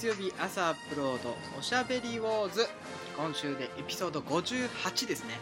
[0.00, 2.66] 月曜日朝アップロードおしゃべりウォーズ
[3.18, 5.34] 今週でエピソード58ですね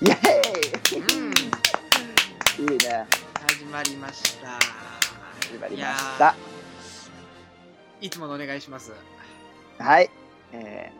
[0.00, 3.06] イエーうんイいいね。
[3.50, 4.48] 始まりました
[5.42, 6.34] 始まりました。
[8.00, 8.92] いつものお願いします
[9.76, 10.08] はい。
[10.54, 10.90] え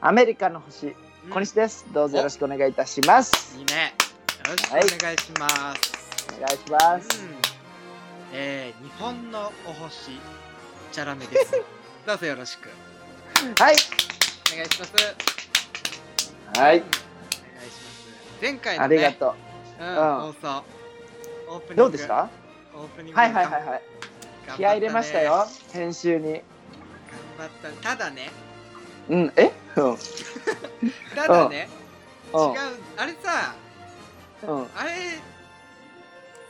[0.00, 1.84] ー、アメリカの星、うん小西です。
[1.92, 3.58] どうぞよろしくお願いいたします。
[3.58, 3.94] いいね
[4.46, 5.92] よろしくはいお願いします、
[6.38, 7.22] お願いします。
[7.24, 7.28] うん
[8.34, 10.12] えー、日本のお星
[10.92, 12.68] チャラメですどうぞよろしく
[13.60, 13.76] はい。
[14.52, 14.94] お願いします
[16.60, 19.34] はいうんお願いします前回の、ね、ありがと
[19.80, 20.64] うん、うん放送
[21.50, 21.84] オープニンう。
[21.84, 22.28] グどうでした？
[22.74, 23.82] オープニングはいはいはいはい。
[24.56, 25.46] 気合い入れましたよ。
[25.72, 26.32] 編集に。
[26.32, 26.42] 頑
[27.38, 28.30] 張ったただね
[29.08, 29.32] うん。
[29.36, 29.52] え？
[29.76, 29.96] うん。
[31.14, 31.68] ただね、
[32.32, 32.58] うん違う
[32.96, 33.54] あれさ
[34.42, 34.68] うん。
[34.76, 34.90] あれ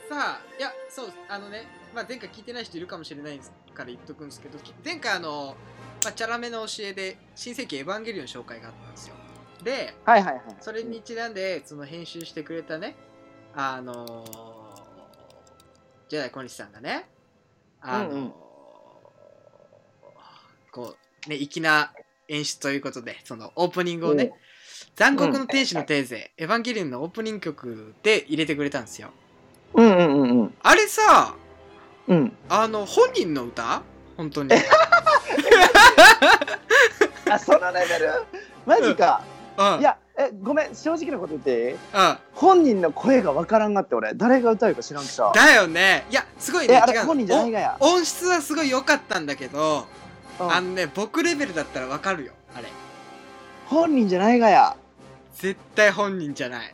[0.09, 3.39] さいやそうあのね、まあ、前回聞いてない人いるかもしれない
[3.73, 5.55] から言っとくんですけど前回あの、
[6.03, 9.15] まあ、チャラメの教えで新世紀エヴァンゲリオンの紹介があったんですよ
[9.63, 10.43] ではいはいはい。
[10.61, 12.95] それにちなんでその編集してくれたね
[13.55, 14.23] あの
[16.07, 17.09] ジェダイ小西さんがね
[17.81, 18.31] あの、うんうん
[20.71, 20.95] こ
[21.25, 21.91] うね粋な
[22.27, 24.31] 演出ということでそのオープニングをね、うん
[24.95, 29.09] 残酷の天使のテーゼ、エヴァンゲリオンのオープニング曲で入れてくれたんですよ
[29.73, 30.53] うんうんうんうん。
[30.61, 31.35] あれさ
[32.09, 32.33] うん。
[32.49, 33.81] あの本人の歌？
[34.17, 34.49] 本当に。
[37.31, 38.11] あ、そのレベル？
[38.65, 39.21] マジか。
[39.57, 39.79] うん。
[39.79, 41.73] いや、え、ごめん、正直なこと言っていい？
[41.73, 41.79] うん。
[42.33, 45.31] 本人の声がわからんがって俺、誰が歌うか知らんくさ。
[45.33, 46.05] だよね。
[46.09, 46.73] いやすごいね。
[46.73, 47.77] え、あれ本人じゃないがや。
[47.79, 49.85] お音質はすごい良かったんだけど、
[50.39, 50.51] うん。
[50.51, 52.67] あのね僕レベルだったらわかるよあれ。
[53.67, 54.75] 本人じゃないがや。
[55.39, 56.73] 絶対本人じゃない。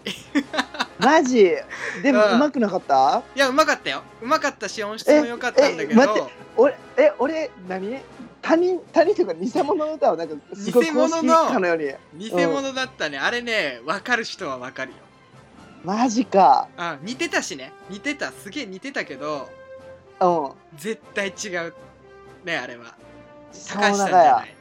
[0.99, 1.55] マジ？
[2.01, 2.35] でもうん。
[2.35, 3.21] うまくなかった？
[3.35, 4.01] いやうまかったよ。
[4.21, 8.01] うまかったし音質も良かったんだけええ待っど俺、え、俺、何？
[8.41, 12.29] 他人、他人というか偽物の歌をなんかすごい偽物のかのように。
[12.29, 13.17] 偽物だったね。
[13.17, 14.97] あれねわかる人はわかるよ。
[15.83, 16.67] マジか。
[16.77, 17.71] あ似てたしね。
[17.89, 19.49] 似てたすげえ似てたけど
[20.19, 20.51] うん。
[20.77, 21.73] 絶対違う
[22.43, 22.95] ねあれは。
[23.67, 24.45] 高橋さんじゃな。
[24.45, 24.55] い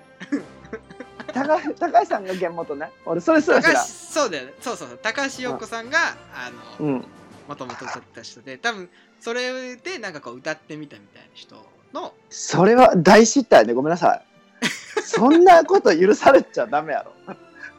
[1.32, 2.90] 高高橋さんが原元ね。
[3.06, 3.80] 俺、それすら知ら。
[3.80, 5.98] そうだよねそうそうそう高橋洋子さんが
[6.34, 7.04] あのうん。
[7.48, 8.88] もともと歌ってた人で多分
[9.20, 11.56] それでなんかこう歌ってみたみたいな人
[11.92, 14.24] のそれは大失態でごめんなさい。
[15.04, 17.12] そんなこと許されちゃダメやろ。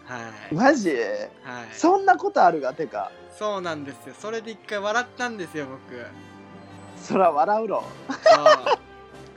[0.05, 0.91] はい、マジ？
[0.91, 0.99] はい、
[1.73, 2.73] そんなことあるが？
[2.73, 3.11] てか。
[3.37, 5.99] そうなんですよそれで一回笑ったんですよ僕
[7.03, 7.83] そら笑うろ。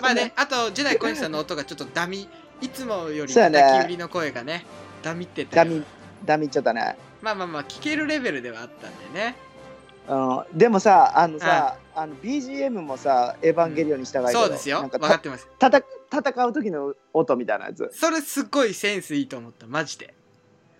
[0.00, 2.28] まあねあとジェダイ小西さんの音がちょっとダミ
[2.60, 3.60] いつもよりそうやね。
[3.60, 4.64] 泣き売りの声がね
[5.02, 5.64] ダミってたよ。
[5.64, 5.84] ダミ、
[6.24, 6.96] ダミっちゃったね。
[7.22, 9.36] まあまあまあ聞けるレベルではあったんでね。
[10.08, 14.80] うん、でもさ、あのさ、あの BGM もさ、エヴァンゲリオンに従いけどそうですよ。
[14.80, 15.46] なんか分かってます。
[15.58, 17.90] たた戦う時の音みたいなやつ。
[17.92, 20.14] それすっごいセンスいいと思ったマジで。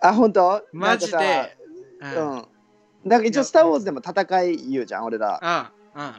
[0.00, 0.62] あ、本当？
[0.72, 1.56] マジで。
[2.00, 2.32] なんうん。
[2.38, 3.10] うん。
[3.10, 5.72] か一応、スター・ウォーズでも戦い言うじゃん、俺ら。
[5.94, 6.12] うん。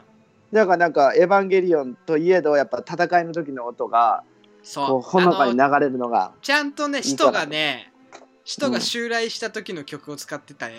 [0.52, 4.22] だからなんか、エヴァンゲリオンといえど、やっぱ戦いの時の音が、
[4.62, 5.00] そう。
[5.00, 6.32] ほのかに流れるのが。
[6.42, 7.92] ちゃんとねいいかな使徒がね
[8.44, 10.74] 使徒が襲来した時の曲を使ってたね、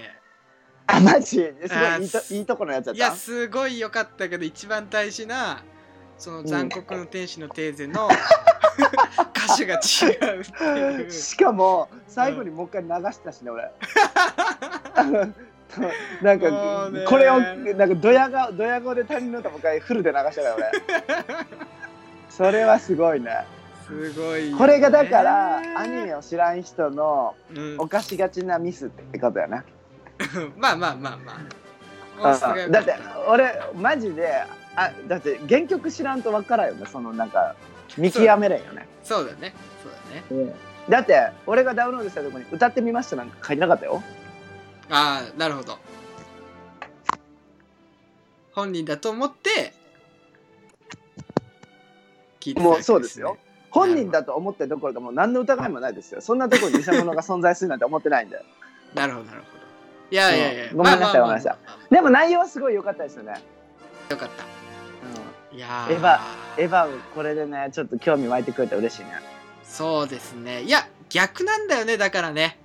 [0.87, 1.37] あ、マジ？
[1.37, 3.15] すごあいいいといいとこのやつやっいやた。
[3.15, 5.63] すごい良かったけど一番大事な
[6.17, 8.09] その残酷の天使のテーゼの
[9.35, 11.11] 歌手が違うっていう。
[11.11, 13.71] しかも、最後にもう一回流したしね、俺。
[16.21, 20.71] なんもかこれをなんかドヤ顔ドヤ顔で他人の歌もう一回フルで流したから俺。
[22.29, 23.45] それはすごいね
[23.91, 29.66] すごいよね、これがだからアニメを知らん人のうん、犯しがちなミスってことやな、
[30.57, 31.62] まあまあまあまあ。
[32.29, 32.96] 音質が良かだって
[33.28, 34.44] 俺マジで
[34.75, 36.85] あだって原曲知らんと分からんよね。
[36.85, 37.56] そのなんか
[37.97, 38.88] 見極めれんよね。
[39.03, 39.53] そうだね。
[40.29, 40.53] そうだね。
[40.88, 44.02] だって俺がダウンロードしたとこに歌ってみましたなんか書いてなかったよ。
[44.90, 45.78] ああなるほど。
[48.53, 49.73] 本人だと思って
[52.40, 53.37] 聞いてたわけもうそうですよ
[53.72, 56.22] 本人だと思ってどころかもう何の疑いもないですよ。
[56.22, 58.44] そんなところに偽物が存在するなんて思ってないんで。
[58.94, 59.64] なるほどなるほど。
[60.12, 60.72] いやいやいや。
[60.72, 61.58] うんごめんなさいごめんなさ
[61.90, 63.34] でも内容はすごい良かったですよね、
[64.09, 64.44] よかった。
[65.56, 66.20] いやエヴァ
[66.58, 69.12] エヴァこれでねちょっと興味湧いてくれたら嬉しいね。
[69.64, 70.64] そうですね。
[70.64, 72.58] いや逆なんだよねだからね。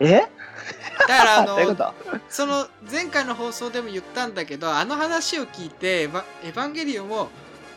[0.00, 0.20] え？
[0.20, 1.94] だからあの と？
[2.28, 7.28] その前回の放送でも言ったんだけどあの話を聞いてエヴァ「エヴァンゲリオン」を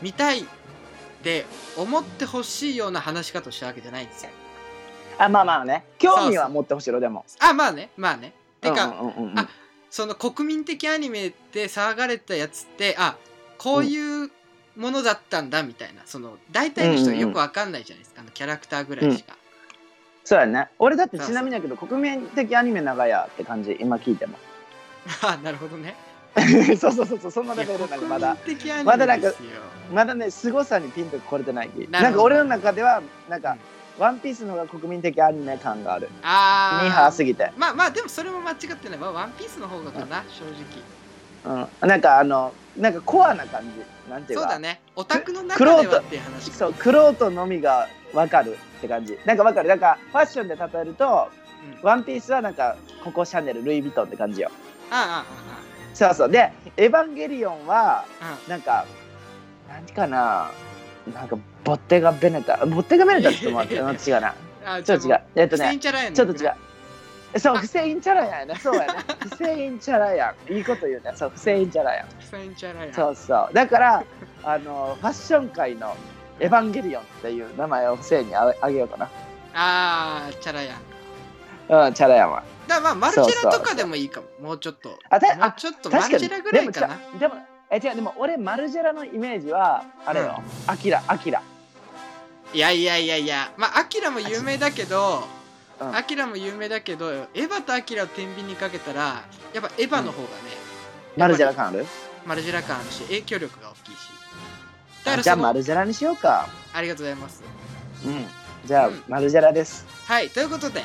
[0.02, 0.46] 見たい
[1.20, 1.44] って
[1.76, 4.30] 思ってほしいような話し方をしたわけじゃないんですよ。
[5.18, 5.84] あまあまあね。
[5.98, 7.24] 興味は持ってほしいろでも。
[7.38, 8.32] あまあねまあね。
[8.60, 9.38] てか、うんうんうんうん。
[9.38, 9.48] あ
[9.90, 13.16] その国民的アニメで騒がれたやつってあ
[13.58, 14.30] こういう
[14.76, 16.02] ものだったんだみたいな。
[16.06, 19.36] その大体の人はよくわかんないじゃないですか、あのキャラクターぐらいしか、
[20.24, 20.68] そうやね。
[20.78, 24.38] 俺だってちなみにだけど国民的アニメ長屋って感じ今聞いても。
[25.22, 25.96] あなるほどね
[26.78, 28.36] そうそうそうそうそんなレベルなんかまだ。
[28.84, 29.32] まだなんか
[29.92, 31.70] まだね凄さにピンとこれてない。
[31.90, 33.56] なんか俺の中ではなんか、
[33.98, 37.52] ワンピースの方が国民的アニメ感があるあミーハーあすぎて。
[37.56, 40.44] まあまあでもそれも間違ってない、まあ、ワンピースの方がかな正
[41.44, 41.68] 直。
[41.82, 41.88] うん。
[41.88, 44.10] なんかあのなんかコアな感じ。
[44.10, 44.44] なんていうか。
[44.44, 44.80] そうだね。
[44.96, 46.56] オタクの中ではっていう話か。
[46.56, 49.18] そうクロートのみがわかるって感じ。
[49.24, 49.68] なんかわかる。
[49.68, 51.28] なんかファッションで例えると
[51.80, 51.86] うん。
[51.86, 54.50] ワンピースはなんかココシャネルルイ・ヴィトンって感じよ。
[54.90, 55.24] あ
[55.94, 56.30] そうそう。
[56.30, 58.04] でエヴァンゲリオンは
[58.48, 58.84] なんか
[59.68, 60.50] 何かな
[61.12, 64.34] なんかボッテガ・ベネタボッテガ・ベネタって言ってもらって 違うな。
[64.82, 65.20] ちょっと違う。
[65.36, 66.54] えっとねちょっと違う。
[67.38, 68.56] そうフセインチャラやね。
[68.56, 68.94] そうやね。
[69.20, 70.52] フセインチャラやん。
[70.52, 71.12] いいこと言うね。
[71.14, 72.06] そうフセインチャラやん。
[72.08, 73.54] フセインチャラやそうそう。
[73.54, 74.04] だから
[74.42, 75.96] あのファッション界の
[76.40, 79.04] エヴァンゲリオンっていう名前をフセインにああげようかな。
[79.54, 81.86] ああチャラやん。
[81.86, 82.32] うんチャラやん。
[82.32, 84.26] はだまあマルチェラとかでもいいかも。
[84.40, 84.98] もうちょっと。
[85.08, 86.98] あたちょっとマルチェラぐらいかな。
[87.18, 87.34] でも
[87.70, 91.42] え違うでも俺マルジェラのイメージはあれよ、アキラアキラ。
[92.52, 93.52] いやいやいやいや。
[93.56, 95.24] まあアキラも有名だけど
[95.80, 95.96] うん。
[95.96, 99.22] アキラも有名だけどエヴァとアキラを天秤にかけたら
[99.54, 100.34] やっぱエヴァの方がね、
[101.16, 101.86] マルジェラ感ある？
[102.26, 103.96] マルジェラ感あるし影響力が大きいし。
[105.04, 106.48] だかあじゃあマルジェラにしようか。
[106.74, 107.42] ありがとうございます。
[108.04, 108.26] うん。
[108.66, 109.02] じゃあ、うん。
[109.08, 109.86] マルジェラです。
[110.06, 110.82] はいということで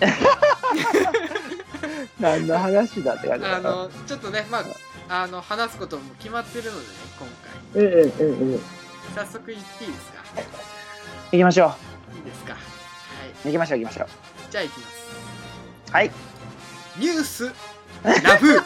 [2.20, 4.58] 何の話だって感じだあのちょっとねま
[5.08, 7.28] ああの話すことも決まってるのでね今
[7.74, 7.82] 回。
[7.82, 8.60] うんうんうんうん
[9.14, 10.22] 早速言っていいですか？
[11.32, 11.74] 行きましょ
[12.16, 12.52] いいですか？
[12.54, 12.58] は
[13.44, 14.06] う行きましょう行きましょう。
[14.06, 14.10] い
[14.50, 14.94] じゃあ行きます。
[15.92, 16.10] はい。
[16.96, 17.52] ニュース
[18.04, 18.48] ラブ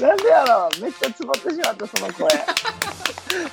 [0.00, 0.80] なんでやろう。
[0.82, 2.28] めっちゃつぼってしまったその声。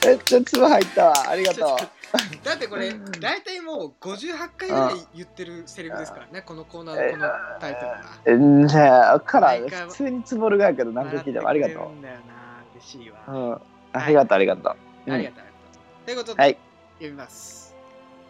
[0.06, 1.30] めっちゃつぼ入ったわ。
[1.30, 1.78] ありがとう
[2.44, 8.02] だってこれ大体もう58回ぐらい言ってるセリフですからねこのコーナーのこのタイトルが。
[8.26, 9.58] えねえだから
[9.88, 13.62] 普通につぼるがやけど何回聞いてもありがとう、うん、
[13.94, 14.76] ありがとうありがとう、
[15.08, 15.14] うん。
[15.14, 16.06] ありがとうありがとう。
[16.06, 16.58] ということで、はい。
[16.96, 17.76] 読みます。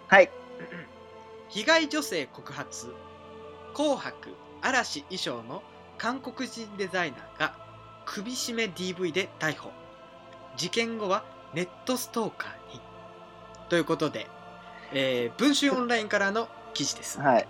[0.08, 0.30] はい。
[1.50, 2.94] 被害女性告発
[3.74, 5.62] 紅白嵐衣装の
[5.98, 7.56] 韓国人デザイナーが
[8.06, 9.72] 首絞め DV で逮捕。
[10.56, 11.24] 事件後は
[11.54, 12.57] ネットストーカーに
[13.70, 14.28] ということで、
[14.94, 17.20] えー文春オンラインからの記事です。
[17.20, 17.48] はい。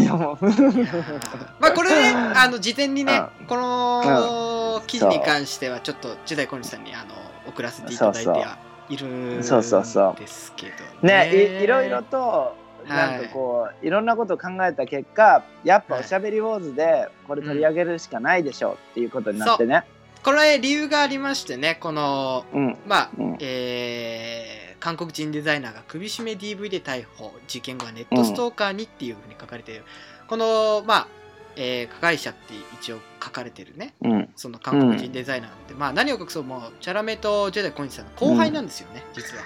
[0.00, 0.44] いやもう。
[1.58, 7.14] まあこれねあの事前にね、この記事に関してはちょっと時代小西さんにあの
[7.48, 8.58] 送らせていただいては
[8.88, 10.20] いるんそうそうそう。
[10.20, 12.54] ですけどねいいろいろとは
[12.86, 19.84] いなんかこう、い、ろんなことを考えた結果やっぱおしゃべりウォーズでこれ取り上げるしかないでしょうっていうことになってね
[20.22, 22.78] これ理由がありましてねこのうん。
[22.86, 23.36] まあ、うん。
[23.40, 29.84] えー韓国人デザイナーが首絞め DV で逮捕事件後はネットストーカーにっていうふうに書かれている、
[30.26, 31.08] このまあ、
[31.54, 33.94] えー加害者って一応書かれてるね。
[34.02, 34.28] うん。
[34.34, 39.44] その韓国人デザイナーって、まあ何を隠そうもうチャラメとジェダイ小西さんの後輩なんですよね、実は。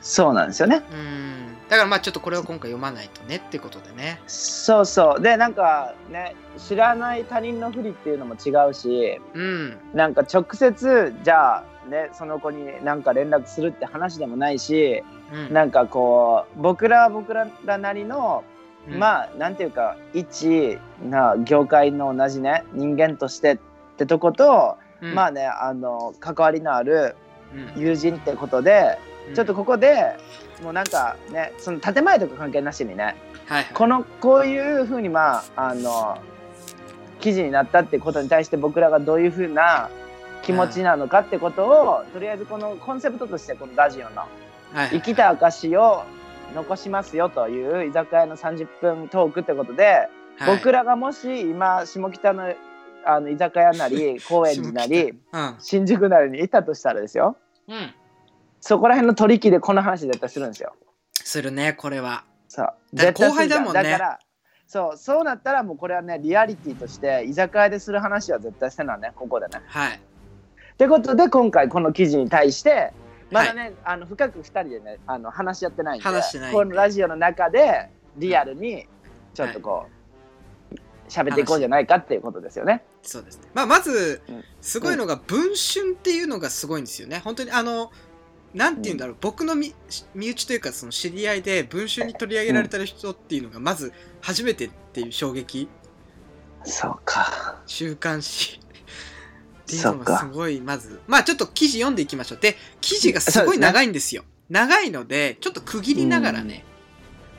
[0.00, 0.76] そうなんですよね。
[0.92, 4.20] うんだからまあちょっとこれを今回読まないとねってことでね。
[4.28, 5.20] そうそう。
[5.20, 9.78] でなんかね知らない他人のふりっていうのも違うしうん。
[9.92, 15.52] なんか直接じゃあねその子になんか連絡するって話でもないしうん。
[15.52, 18.44] なんかこう僕らは僕らなりの
[18.88, 18.98] うん。
[19.00, 23.58] まあなんていうか一な業界の同じね人間としてっ
[23.96, 25.14] てとこと、うん。
[25.14, 27.16] まあねあの関わりのある
[27.52, 27.82] うん。
[27.82, 30.16] 友人ってことで、うんちょっとここで
[30.62, 33.14] もうなんかねその建前とか関係なしにねはい
[33.46, 33.66] はい。
[33.72, 36.18] このこういうふうにまああの
[37.20, 39.88] 記事になったってことに対して僕らがどういうふうな
[40.42, 44.22] 気持ちなのかってことをとりあえずこのコンセプトとしてこのラジオの
[44.90, 46.04] 生きた証を
[46.54, 50.56] 残しますよという居酒屋の30分トークってことで、はい。
[50.56, 52.54] 僕らがもし今下北の
[53.08, 55.54] あの居酒屋なり 高円寺なりうん。
[55.58, 57.36] 新宿なりにいたとしたらですよ。
[57.68, 57.94] うん
[58.66, 60.74] そこら辺の取引でこの話絶対するんですよ。
[61.14, 64.18] するねこれはそう絶対後輩だもんねだから
[64.66, 69.62] そうそうなったらもうこれはねリアリティとして居酒屋でする話は絶対せなねここでね。
[69.68, 72.92] はいってことで今回この記事に対して
[73.30, 78.86] まだね、あの深く2人でねあの話し合ってないんで話してないこのラジオの中でリアルに
[79.34, 79.96] ちょっとこう
[81.08, 82.82] 喋、っていこうじゃないかっていうことですよね。
[83.02, 83.48] そうですね。
[83.54, 87.20] まあ、まずうん、すごいのが、文春っていうのがすごいんですよね。
[87.24, 87.90] 本当に、あの、
[88.54, 89.74] なんて言うんだろう、僕の身
[90.14, 95.68] 身内というか、その知り合いで、文春に取り上げられた人っていうのが、まず、初めてっていう衝撃、
[96.64, 97.60] そうか。
[97.66, 98.60] 週刊誌。
[99.66, 101.00] っていうのがすごいまず。
[101.06, 102.38] まあちょっと記事読んでいきましょう。
[102.38, 104.24] で記事がすごい長いんですよ。
[104.48, 106.64] 長いのでちょっと区切りながらね、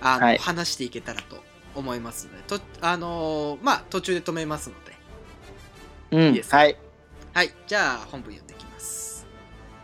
[0.02, 0.38] あの、はい。
[0.38, 1.42] 話していけたらと
[1.74, 2.44] 思いますので。
[2.44, 4.94] とあのーまあ途中で止めますので。
[6.12, 6.28] うん。
[6.28, 6.58] いいですか？
[6.58, 6.78] はい。
[7.34, 7.54] はい。
[7.66, 8.47] じゃあ本文読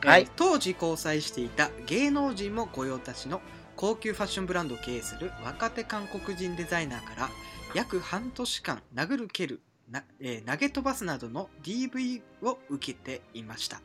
[0.04, 0.22] はい。
[0.24, 3.42] えー当時交際していた芸能人も御用達の
[3.76, 7.30] 高級ファッションブランドを経営する若手韓国人デザイナーから
[7.74, 13.82] 約半年間殴る蹴るな、えー投げ飛ばすなどの DV を受けていました、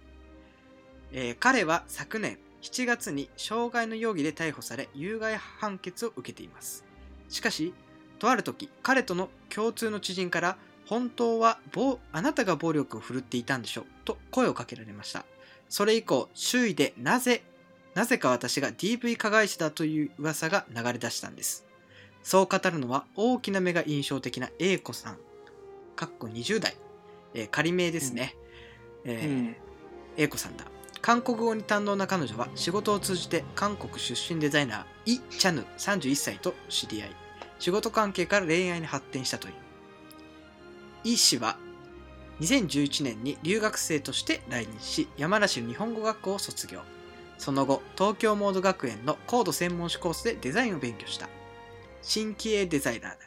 [1.13, 6.85] えー彼は昨年7月に傷害の容疑で逮捕され有害判決を受けています。
[7.29, 7.73] しかし
[8.19, 10.57] とある時彼との共通の知人から
[10.87, 15.25] 本当は暴あなたが暴力を振るっていたんでしょうと声をかけられました
[15.69, 17.43] それ以降周囲でなぜ
[17.95, 21.67] なぜか私が DV 加害者だという噂が流れ出したんです。
[22.23, 25.19] そう語るのは大きな目が印象的な A 子さん。
[25.97, 26.77] かっこ20代、
[27.35, 28.37] えー仮名ですね、
[29.05, 29.57] えーうん
[30.17, 30.65] A 子さんだ。
[31.01, 37.11] 韓国語に堪能な彼女は仕事を通じて韓国出身デザイナーイ・チャヌ31歳と知り合い。
[37.59, 39.55] 仕事関係から恋愛に発展したという。
[41.05, 41.57] イ氏は
[42.41, 46.81] 2011年に留学生として来日し山梨の日本語学校を卒業。
[47.37, 51.29] その後東京モード学園の高度専門誌コースでデザインを勉強した。
[52.03, 53.19] 新規鋭デザイナーだ。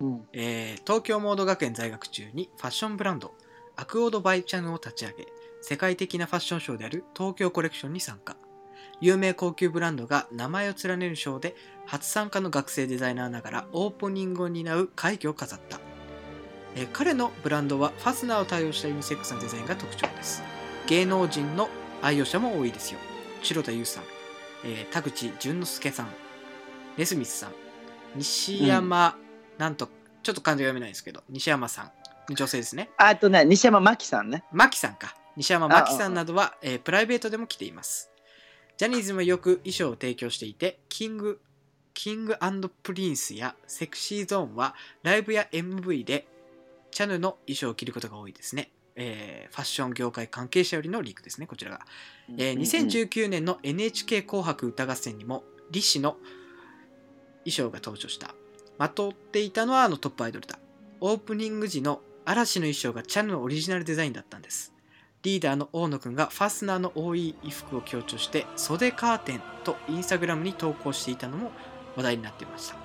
[0.00, 0.28] うん。
[0.32, 3.34] えー東京モード学園在学中にファッションブランド
[3.76, 5.26] アクオードバイチャヌを立ち上げ
[5.60, 8.36] 世界的なファッションショーである東京コレクションに参加。
[9.00, 11.54] 有名高級ブランドが名前を連ねるショーで
[11.86, 15.80] 初参加の学生デザイナーながらオープニングを担う快挙を飾った、
[16.78, 20.44] えー彼のブランドはファスナーを対応したユニセックスなデザインが特徴です。
[20.86, 21.68] 芸能人の
[22.02, 23.00] 愛用者も多いですよ。
[23.42, 24.04] 城田優さん、
[24.64, 26.08] えー田口淳之介さん。
[26.96, 27.52] ネスミスさん。
[28.14, 29.16] 西山、
[29.58, 29.88] なんと
[30.22, 32.32] ちょっと漢字が読めないですけど西山さん。
[32.32, 32.90] 女性ですね。
[32.96, 34.44] あとね西山真紀さんね。
[34.52, 35.16] マキさんか。
[35.36, 38.08] 西山マキさんなどはえープライベートでも来ています。
[38.76, 41.40] ジャニーズもよく衣装を提供していてキング
[41.92, 42.36] キング
[42.84, 46.28] プリンスやセクシーゾーンはライブや MV で
[46.90, 51.46] チャヌの衣装を着ることが多いですね、えーファッション業界関係者よりのリークですね。
[51.46, 51.80] こちらが。
[52.36, 56.16] えー2019年の NHK 紅白歌合戦にも李氏の
[57.44, 58.34] 衣装が登場した。
[58.78, 60.58] まとっていたのはあのトップアイドルだ。
[61.00, 64.74] オープニング時の嵐の衣装がチャヌのオリジナルデザインだったんです。
[65.22, 71.50] リーダーの大野くんがファスナーの多い衣服を強調して袖カーテンとインスタグラムに投稿していたのも
[71.96, 72.76] 話題になっていました。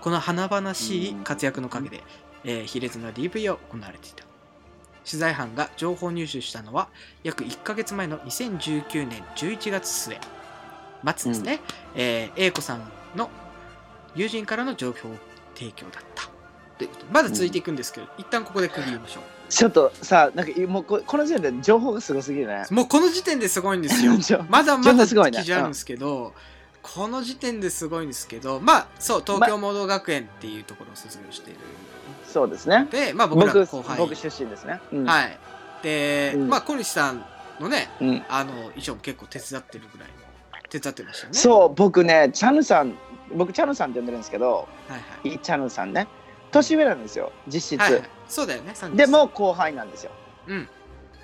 [0.00, 2.02] この華々しい活躍の陰で、
[2.44, 4.24] えー卑劣な DV を行われていた。
[5.04, 6.88] 取材班が情報入手したのは
[7.22, 10.18] 約1ヶ月前の2019年11月末
[11.16, 11.60] 末ですね、
[11.94, 13.28] えー A 子さんの
[14.14, 15.10] 友人からの情報
[15.54, 16.24] 提供だった。
[16.78, 17.00] ということ。
[17.06, 24.12] でまだ続いていくんですけど、一旦ここで区切りましょちょっとさなんかもうここの時点で情報がすごすぎるねうもうこの時点ですごいんですよ。
[24.48, 26.34] まだまだ記事あるんですけど、
[26.84, 31.60] この時点ですごいんですけどまあそう東京モード学園っていうところを卒業している。
[32.26, 32.86] そうですね。
[32.90, 33.98] でまあ僕ら僕の後輩。
[33.98, 35.04] 僕出身ですね、うん。
[35.04, 35.38] はい。
[35.82, 36.48] で、うん。
[36.48, 37.24] まあ小西さん
[37.58, 40.14] のねうん、あの衣装も結構手伝ってるぐらいの
[40.68, 41.38] 手伝ってましたよね。
[41.38, 42.94] そう僕ねチャヌさん
[43.34, 45.34] 僕チャヌさんって呼んでるんですけどはいはい。
[45.34, 46.06] イ・チャヌさんね。
[46.50, 50.12] 年上なんですよ実質、はいはい、そうだよね30でも後輩なんですよ。
[50.48, 50.68] うん。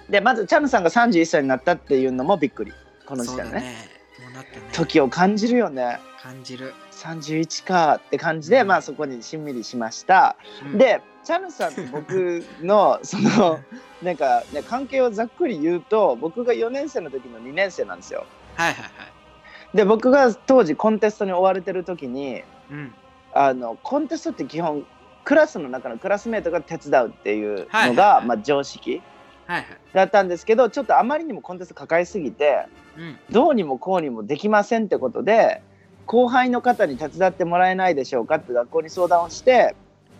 [0.09, 2.73] でまずチャヌさんが31歳になったっていうのもびっくり。
[3.07, 3.77] この時点でね。
[3.93, 4.00] そ
[4.31, 4.63] なってね。
[4.73, 6.01] 時を感じるよね。
[6.23, 8.67] 感じる、31かって感じで、うん。
[8.67, 10.79] まあそこにしんみりしました、うん。
[10.79, 13.61] でチャヌさんと僕のその
[14.03, 18.27] なんか、ね、関係をざっくり言うと僕が4年生の時の2年生なんですよ。
[18.57, 19.77] はいはいはい。
[19.77, 22.95] で僕が当時コンテストに追われてる時にうん。
[23.33, 24.85] あのコンテストって基本
[25.25, 29.01] クラスの中のクラスメートが手伝うっていうのが、まあ、常識
[29.93, 32.90] だったんですけどちょっとあまりにもコンテスト抱えすぎてうん
[33.31, 35.63] どうにもこうにもできませんってことで
[36.07, 39.77] 後輩の方に手伝ってもらえないでしょうかって学校に相談をして、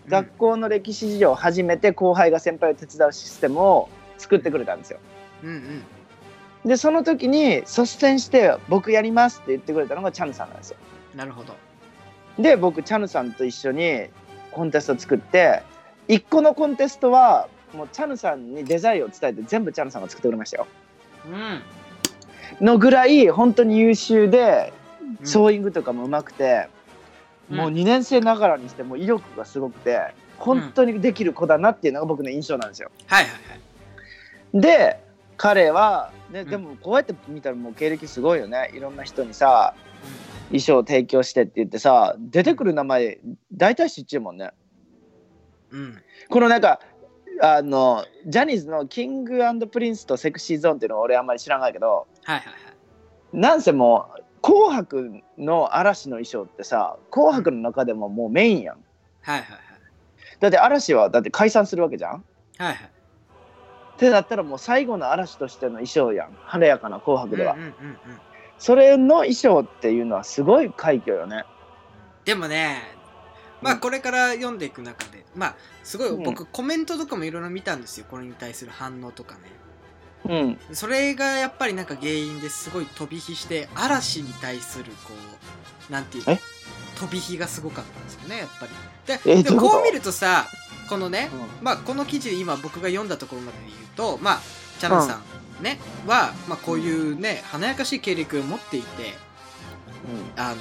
[0.07, 5.01] 学校の歴史上初めて後輩が先輩を手伝うシステムを作ってくれたんですよ。
[5.43, 5.83] うんうん
[6.65, 10.77] でその時に率先して「僕やります」って言ってくれたのがチャヌさんなんですよ。
[11.17, 11.55] なるほど
[12.39, 14.09] で僕チャヌさんと一緒に
[14.53, 15.63] コンテスト作って
[16.09, 20.67] 1個のコンテストはもうチャヌさんにデザインを伝えて全部チャヌさんが作ってくれましたよ。
[21.27, 21.63] うん
[22.61, 24.73] のぐらい本当に優秀で
[25.21, 25.27] うん。
[25.27, 26.69] ソーイングとかもうまくて、
[27.51, 27.57] うん。
[27.57, 32.91] もう2年生ながらにしても威力がすごくて本当にできる子だなっていうのが僕の印象なんですよ。
[33.07, 33.39] はいはいは
[34.59, 34.61] い。
[34.61, 35.01] で
[35.37, 36.49] 彼は、ね、ん。
[36.49, 38.71] でもこうやって見たらもう経歴すごいよね。
[38.75, 39.75] いろんな人にさ
[40.49, 43.19] 衣装を提供してって言ってさ出てくる名前
[43.53, 44.51] 大体知っちゃうもんね。
[45.71, 46.03] うん。
[46.29, 46.81] このなんか
[47.43, 49.41] あのジャニーズのキング
[49.71, 52.57] プリンスとセクシーゾーンっていうのは俺あんまり知らないけどはいはいはい。
[53.33, 58.77] なんせもう「紅白」の嵐の衣装ってさ「紅白」の中でももうメインやん。
[59.23, 59.47] はいはい
[60.41, 62.17] だって嵐はだって解散するわけじゃん？
[62.17, 62.23] っ
[62.59, 62.91] はいはい
[63.99, 66.37] てなったらもう最後の嵐としての衣装やん。
[66.45, 67.99] 華やかな「紅白」では、うんうんうんうん。
[68.59, 71.45] それの衣装っていうのはすごい快挙よね。
[72.25, 72.81] でもね
[73.61, 73.81] まあうん。
[73.81, 76.23] これから読んでいく中でまあすごいうん。
[76.23, 78.07] 僕コメントとかもいろいろ見たんですよ。
[78.11, 79.41] これに対する反応とかね
[80.29, 80.59] うん。
[80.73, 85.13] それがやっぱりなんか原因ですごい飛び火して嵐に対するこ
[85.89, 88.73] うなんていう飛び火がすごかったんですよねやっぱり。
[89.35, 90.47] ででこう見るとさ
[90.89, 94.41] このね、うまあこの記事で今僕が読んだところまで言うとまあ
[94.81, 95.21] チャンさ
[95.61, 99.15] んね、は、まあ、こういうね華やかしい経歴を持っていて
[100.37, 100.57] あの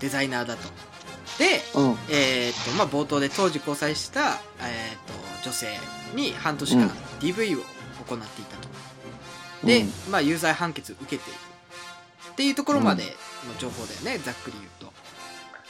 [0.00, 0.62] デザイナーだと。
[1.38, 1.90] でうん。
[1.92, 4.34] うんえーっとまあ冒頭で当時交際した、えーっ
[5.06, 5.68] と女性
[6.14, 6.90] に半年間うん。
[7.20, 7.64] DV を
[8.06, 8.68] 行っていたと、
[9.64, 11.38] で、まあ有罪判決受けている
[12.32, 13.10] っていうところまでの
[13.58, 14.92] 情報だよね、ざっくり言うと。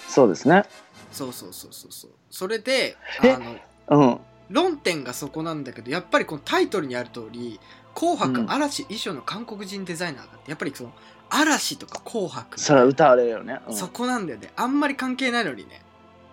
[0.09, 0.65] そうですね。
[1.13, 2.11] そうそうそうそうそう。
[2.31, 3.33] それでえ？
[3.33, 3.57] あの
[3.89, 4.21] うん。
[4.49, 7.61] 論点がそこなんだけどやっぱりこのタイトルにある通り
[7.95, 8.51] 「紅白うん。
[8.51, 10.93] 嵐衣装の韓国人デザイナーが」ってやっぱりその
[11.29, 13.77] 嵐とか紅白それは歌われるよね、うん。
[13.77, 14.53] そこなんだよね。
[14.57, 15.83] あんまり関係ないのにね。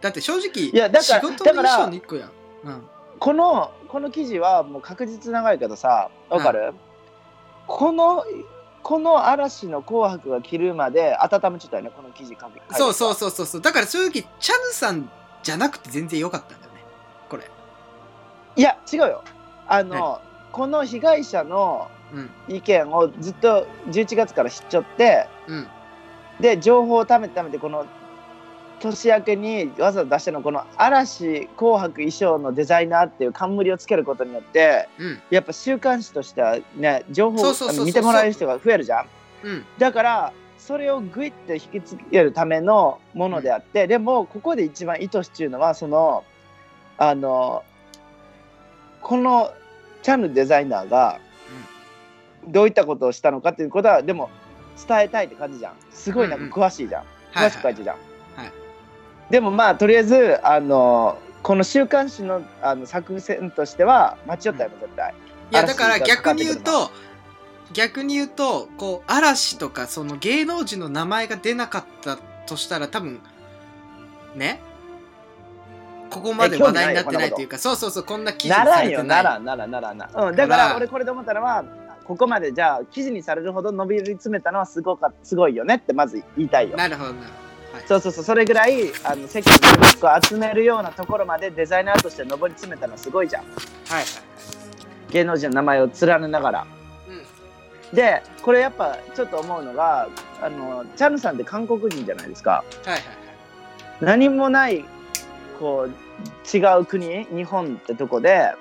[0.02, 2.32] だって正直いやだから仕事のだから衣装の一個やん。
[2.64, 2.88] うん。
[3.20, 6.74] このこの記事はもう確実長いけどさわかる、
[7.68, 8.24] この
[8.82, 13.62] この嵐の「紅白」が着るまで温めちゃったよねこの記事書くそうそうそうそうそう。
[13.62, 15.10] だから正直チャヌさん
[15.44, 16.84] じゃなくて全然良かったんだよね。
[17.30, 17.50] これ。
[18.56, 19.24] いや違うよ。
[19.68, 20.22] あの、
[20.52, 22.30] この被害者のうん。
[22.48, 25.68] 意見をずっと11月から知っちゃってうん。
[26.40, 27.86] で情報を貯めて貯めてこの
[28.80, 35.22] 年明けにわざわざ出したのこの嵐紅白衣装のデザイナーっていう冠をつけることによってうん。
[35.30, 39.08] やっぱ週刊誌としてはね情報を見てもらえる人が増えるじゃん。
[39.44, 39.66] うん。
[39.78, 46.24] だからそれをグイッと引きつけるためのものであって、でもここで一番意図してるのはその
[46.98, 47.64] あの
[49.02, 49.54] この
[50.04, 51.20] チャンヌデザイナーが
[52.48, 54.30] どういったことをしたのかっていうことはでも
[54.88, 55.74] 伝えたいって感じじゃん。
[55.92, 58.17] すごいなんか詳しいじゃん、はい詳しく書いてるじゃん、はい
[59.30, 65.14] でもまあとりあえずあのこの週刊誌のあの作戦としては間違ったよね絶対、
[65.52, 66.92] いやだから逆に言うと
[67.74, 73.20] 逆に言うとこう嵐とかその芸能人の名前が出なかったとしたら多分
[74.36, 74.62] ね？
[76.10, 79.04] ここまで話題になってないというかそうそうそうこんな記事ならんされてない。
[79.04, 81.66] よならんならんならんな、うん、だから俺これで思ったのは
[82.06, 86.78] ここまでじゃあ記事にされるほど伸び詰めたのはすごかすごいよねってまず言いたいよ。
[86.78, 87.47] なるほどなるほど、はい、
[87.88, 93.44] そうそうそうそれぐらいあの世間の注目を集めるようなところまでデザイナーとして上り詰めたのはすごいじゃん。
[93.44, 93.54] はい
[93.94, 94.06] はい
[95.10, 96.68] 芸能人の名前を連ねながら。
[97.10, 100.10] うんでこれやっぱちょっと思うのが
[100.42, 102.66] あのチャヌさんって韓国人じゃないですか。
[102.84, 103.02] はいはい
[104.02, 104.84] 何もない
[105.60, 108.52] こう違う国日本ってとこで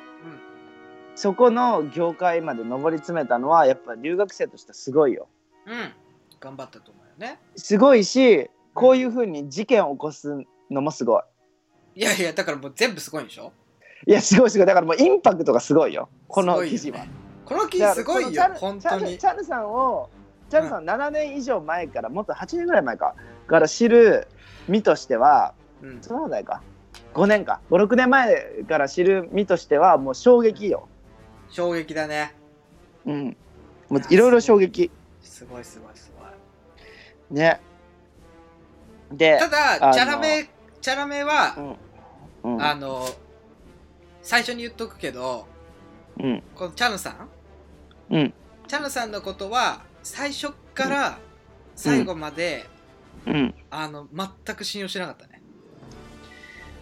[1.17, 5.29] そこの業界まで上り詰めたのはやっぱ留学生としてはすごいよ。
[5.67, 5.93] うん、うん、
[6.39, 7.41] 頑張ったと思うよね。
[7.57, 10.37] すごいしこういうふうに事件を起こす
[10.71, 11.23] のもすごい。
[11.97, 13.53] いやいやだからもう全部すごいんでしょ？
[14.07, 14.67] いやすごいすごい。
[14.67, 16.11] だからもうインパクトがすごいよ。
[16.29, 17.07] この記事は。
[17.47, 19.13] この記事すごいよ本当に。
[19.13, 20.11] ヌチャヌチャヌさんを
[20.51, 23.15] チャヌさん7年以上前からもっと8年ぐらい前か
[23.47, 24.29] から知る
[24.69, 26.03] 身としてはうん。
[26.03, 26.63] そうだいか。
[27.15, 27.61] 5年か。
[27.71, 30.89] 56年前から知る身としてはもう衝撃よ。
[31.49, 32.35] 衝撃だね。
[33.07, 33.37] うん。
[33.89, 34.91] もういろいろ衝撃。
[35.23, 37.39] すごいすごいすごい。
[37.39, 37.61] ね。
[39.13, 40.49] で、ただチャラメ
[40.81, 41.77] チャラメは、
[42.45, 42.55] うん。
[42.55, 42.63] うん。
[42.63, 43.09] あの
[44.23, 45.47] 最初に言っとくけど
[46.19, 46.43] うん。
[46.55, 47.11] このチャヌさ
[48.11, 48.15] ん？
[48.15, 48.35] うん。
[48.67, 51.19] チャヌさんのことは最初から
[51.75, 52.67] 最後まで、
[53.27, 53.55] うん。
[53.71, 55.43] あの全く信用してなかったね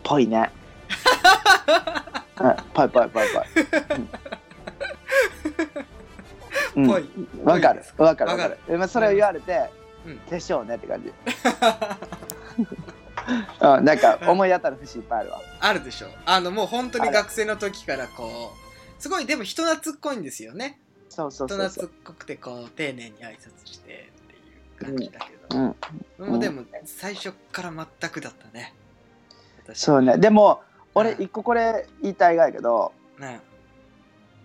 [0.03, 0.51] ぽいね。
[2.41, 3.45] うんぽいぽいぽいぽい。
[6.77, 8.59] うん ぽいうんわかるわかるわかわる。
[8.69, 9.71] でまあそれを言われて
[10.07, 11.11] うん、でしょうねって感じ。
[12.59, 15.40] うん、なんか思い当たる節いっぱいあるわ。
[15.61, 16.09] あるでしょ。
[16.27, 18.53] あのもう本当に学生の時からこ
[18.99, 20.81] うすごいでも人懐っこいんですよね。
[21.09, 21.87] そうそう人そうそう。
[21.87, 21.90] 懐っ。
[22.05, 24.11] こくてこう丁寧に挨拶して
[24.83, 25.75] っていう感じだけど、
[26.19, 28.75] うん、もうでも最初から全くだったね。
[29.64, 29.81] 私。
[29.81, 30.19] そうね。
[30.19, 30.62] でも
[30.95, 31.23] 俺うん。
[31.23, 33.40] 一個これ言いたいがやけど、ね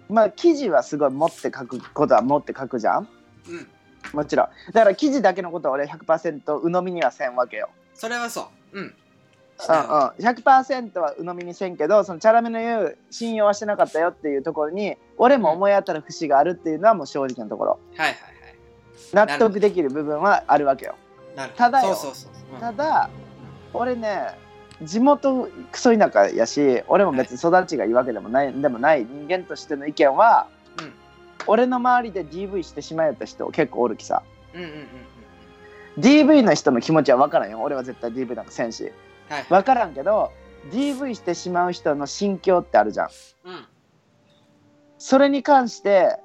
[0.09, 3.07] まあ記事はすごい持って書くことは持って書くじゃん？
[3.47, 3.67] うん。
[4.13, 4.47] もちろん。
[4.71, 7.69] だから記事だけのことは俺100%鵜呑みにはせんわけよ。
[7.99, 8.79] それはそう。
[8.79, 8.83] うん。
[8.83, 8.93] うんうん、
[10.25, 17.79] 100%は鵜呑みにせんけどそのチャラメの言う信用はしてなかったよっていうところに俺も思い当たる節があるっていうのはもう正直なところ。
[17.97, 18.15] はいはい
[19.11, 20.95] 納得できる部分はあるわけよ。
[21.57, 21.97] ただよ。
[22.59, 23.09] ただ
[23.73, 24.37] 俺ね
[24.83, 30.47] 地元クソ田舎やし俺も別に育ちがいいわけでもない,、でもない人間としての意見は、
[30.79, 30.93] うん。
[31.47, 34.23] 俺の周りで DV してしまえた人結構おるきさ。
[34.53, 34.85] うんうんうんうん
[35.97, 37.61] DV の人の気持ちは分からんよ。
[37.61, 38.91] 俺は絶対 DV なんかせんし。
[39.29, 40.31] はい分からんけど
[40.71, 43.09] DV してしまう人の心境ってあるじゃん。
[43.45, 43.65] うん。
[44.97, 46.17] それに関して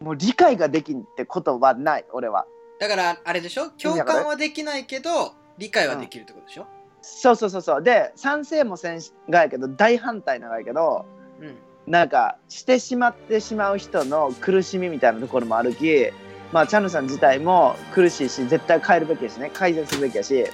[0.00, 2.46] もう理解ができんってことはない俺は。
[2.80, 3.70] だからあれでしょ？
[3.70, 6.66] 共感はできないけど理解はできるってことでしょ？
[7.02, 7.82] そうそうそうそう。
[7.82, 11.06] で賛成もせんがやけど大反対なんやけど
[11.40, 11.56] うん。
[11.86, 16.12] なんかしてしまってしまう人の苦しみみたいなところもあるき
[16.52, 20.44] まあチャンヌさん自体も苦しいし絶対変えるべきやしね改善するべきやし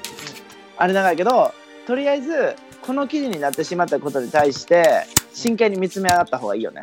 [0.77, 1.53] あれなんやけど
[1.87, 6.83] とりあえずこの記事になってしまったことに対して真剣に見つめ上がった方がいいよね。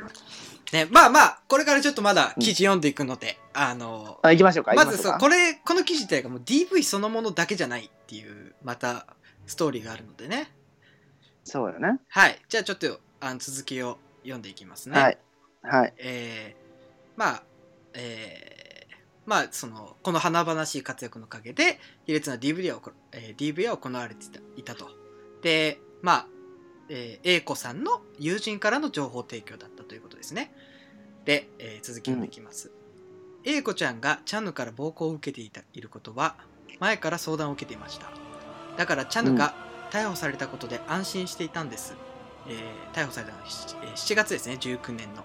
[0.71, 4.73] ね、まあまあこれからちょっとまだ記事読んでいくので、あのあ行きましょうか。
[4.73, 9.05] まずそうこれこの記事っていうかもう DV そのものだけじゃないっていうまた
[9.45, 10.51] ストーリーがあるのでね
[11.43, 11.99] そうよね。
[12.07, 15.17] はいじゃあちょっとあの続きを読んでいきますねはい。
[15.61, 15.93] はい。
[15.97, 17.43] えーまあ
[17.93, 18.54] えー
[19.25, 24.89] まあそのこの華々しい活躍のおかげで卑劣な DV は行,、えー DV は行われていたと
[25.41, 26.27] でまあ、
[26.89, 30.53] えー、A 子さんの友人からの情報提供だったということですね。
[31.25, 32.71] で、えー続き読んでいきます、
[33.43, 36.35] A 子ちゃんがチャヌから暴行を受けていたいることは
[36.79, 38.11] 前から相談を受けていました。
[38.77, 39.55] だからチャヌが
[39.91, 41.95] 逮捕されたことで安心していたんです、
[42.47, 45.23] えー逮捕されたのは 7, えー7月ですね19年の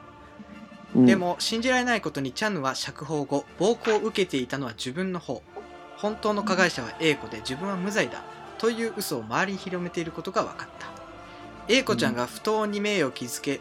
[0.95, 1.07] うん。
[1.07, 5.43] で、も信じられないことにチャンヌは釈放後暴行を受けていたのは自分の方。
[5.97, 8.23] 本当の加害者は A 子で自分は無罪だ。
[8.59, 10.89] という嘘を周りに広めていることが分かった。
[11.69, 13.61] A 子ちゃんが不当に名誉を傷つけ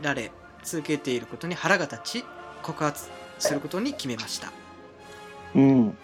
[0.00, 0.30] られ
[0.62, 2.24] 続けていることに腹が立ち
[2.62, 4.52] 告発することに決めました。
[5.54, 5.96] うん。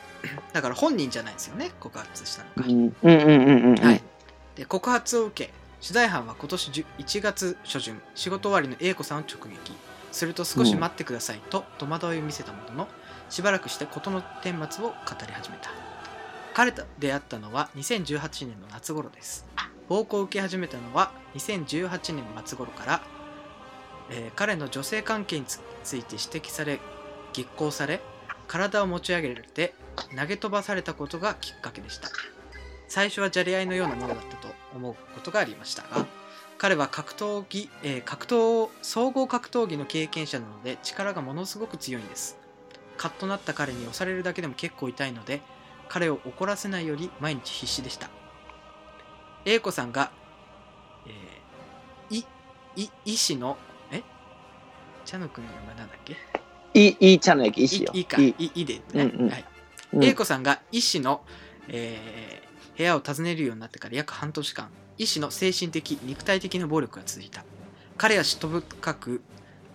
[0.53, 2.73] だから本人じゃないですよね告発したのが、うん。
[2.73, 3.77] うんうんうんうん。
[3.77, 4.03] はい。
[4.57, 9.75] で告発を受け取材班は今年10 1月初旬仕事終わりの A 子さんを直撃
[10.15, 12.89] すると少し待ってくださいと戸惑いを見せたものの
[13.29, 14.95] しばらくして事の顛末を語
[15.27, 15.71] り始めた。
[16.55, 19.45] 彼と出会ったのは2018年の夏頃です。
[19.89, 23.03] 暴行を受け始めたのは2018年末頃から、
[24.11, 26.79] えー彼の女性関係につついて指摘され
[27.33, 28.01] 激高され
[28.47, 29.75] 体を持ち上げられて
[30.17, 32.09] 投げ飛ばされたことがきっかけでした。
[32.89, 36.07] 最初はじゃれ合いのようなものだったと思うことがありましたが
[36.59, 42.39] 彼は格闘技、えー格闘総合格闘技の経験者なので力がものすごく強いんです。
[42.97, 45.43] カッとなった彼に押されるだけでも結構痛いので
[45.89, 48.09] 彼を怒らせないより毎日必死でした。
[49.45, 50.11] A 子さんが、
[51.07, 52.25] えーい
[52.77, 53.57] い医師の
[53.91, 54.03] え？
[55.05, 56.17] 茶野くんの名前なんだっけ？
[56.75, 57.91] いい、いいチャンネル駅、いいしよ。
[57.95, 58.21] いいか。
[58.21, 58.35] いい。
[58.39, 59.31] いいでね、うんうん。
[59.31, 59.45] はい。
[59.93, 60.05] うん。
[60.05, 61.25] A 子さんが医師の、
[61.69, 62.45] えー
[62.77, 67.45] 部屋を訪ねるようになってから約半年間医師の精神的肉体的な暴力が続いた。
[67.97, 69.23] 彼は嫉妬深く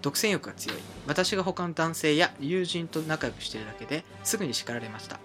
[0.01, 0.77] 独占欲が強い。
[1.07, 5.19] 私が他の男性や友人と仲良くしているだけですぐに叱られました。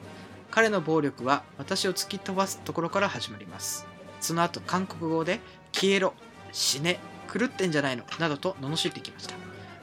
[0.50, 3.86] 彼の暴力は私を突き飛ばすところから始まります。
[4.20, 5.40] その後韓国語で
[5.72, 6.14] 消えろ
[6.52, 6.98] 死ね
[7.32, 9.34] 狂ってんじゃないのなどと罵ってきました。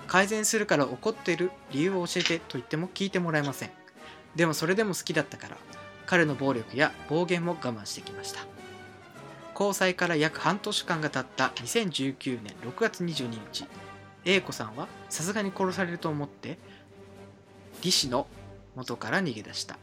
[0.07, 3.69] 改善するから怒っている理由を教えてと言っても聞いてもらえません。
[4.35, 5.57] でもそれでも好きだったから
[6.05, 8.41] 彼の暴力や暴言も我慢してきました。
[9.61, 13.67] 交際から約半年間が経った2019年6月22日。
[14.25, 16.57] A 子さんはさすがに殺されると思って
[17.81, 18.27] 李氏の
[18.75, 19.77] 元から逃げ出した。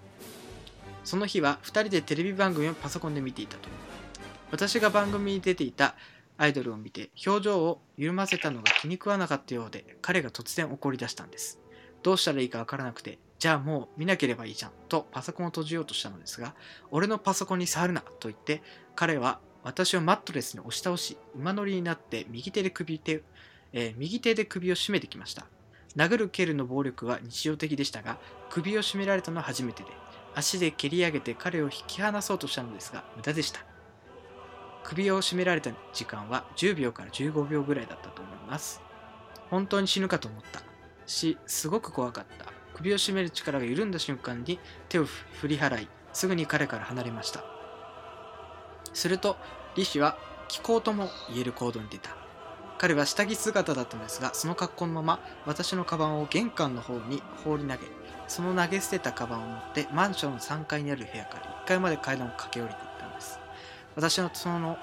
[1.05, 3.69] その日は2人でテレビ番組をパソコンで見ていたと。
[4.51, 5.95] 私が番組に出ていた
[6.39, 11.61] アイドルを見て表情を緩ませたのが気に食わなかったようで彼が突然怒り出したんです。
[12.03, 16.55] どうしたらいいかわからなくてじゃあもう見なければいいじゃんとパソコンを閉じようとしたのですが
[16.91, 18.63] 俺のパソコンに触るなと言って
[18.97, 19.39] 彼は
[19.69, 23.23] 私をマットレスに押し倒し馬乗りになって右手で首手、
[23.75, 25.45] えー右手で首を絞めてきました。
[25.95, 29.91] 殴る蹴るの暴力は日常的でしたが首を絞められたのは初めてで
[30.35, 33.61] 足で蹴り上げて彼を引き離そうとしたのですが無駄でした。
[34.85, 38.81] 首を絞められた時間は10秒から15秒ぐらいだったと思います。
[39.51, 40.63] 本当に死ぬかと思った。
[41.05, 42.47] しすごく怖かった。
[42.73, 47.45] 首を絞める力が緩んだ瞬間に手を振り払いすぐに彼から離れました。
[48.95, 49.37] すると
[49.79, 52.11] 李氏は気候とも言える行動に出た。
[52.79, 57.79] 彼は下着姿だったのですがその格好のまま私のカバンを玄関の方に放り投げ
[58.29, 63.39] その投げ捨てたカバンを持ってマンションの3階にある部屋から1階まで階段を駆け下りていったんです。
[63.97, 64.77] 私のその、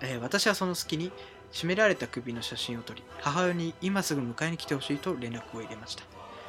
[0.00, 1.12] えー私はその隙に
[1.52, 6.04] 締められた首の写真を撮り母親に今すぐ迎えに来てほしいと連絡を入れました。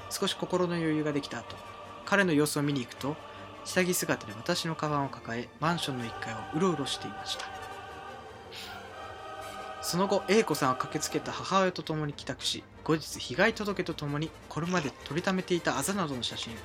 [0.10, 1.56] 少し心の余裕ができた後
[2.06, 3.16] 彼の様子を見に行くと
[3.66, 7.61] 下着姿で私のカバンを抱えマンションの1階をうろうろしていました。
[9.82, 16.62] その後 A 子さんは駆けつけた母親と共に帰宅し後日被害届とともにこれまで取りためていたあざなどの写真を加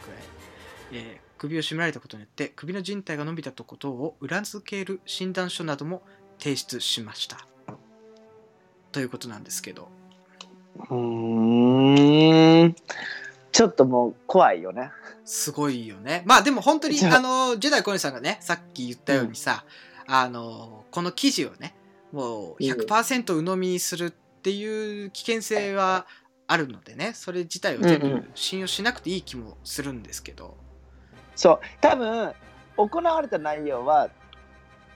[0.92, 6.02] ええー首を絞められたことによって首の靭帯が伸びたことを裏付ける診断書なども
[6.38, 7.46] 提出しました。
[8.92, 9.88] ということなんですけど。
[10.90, 12.76] うーん。
[13.52, 14.90] ちょっともう怖いよね。
[15.24, 16.22] すごいよね。
[16.26, 17.16] まあでも本当にあ。
[17.16, 19.64] あのジェダイコネさんがねさっき言ったようにさ、
[20.06, 21.74] あのこの記事をね
[22.16, 26.06] もう100%鵜呑みにするっていう危険性は
[26.46, 30.56] あるのでねそれ自体を全部うんうん信用しなくていい気もするんですけど、
[31.34, 31.60] そう。
[31.82, 32.32] 多分
[32.78, 34.08] 行われた内容は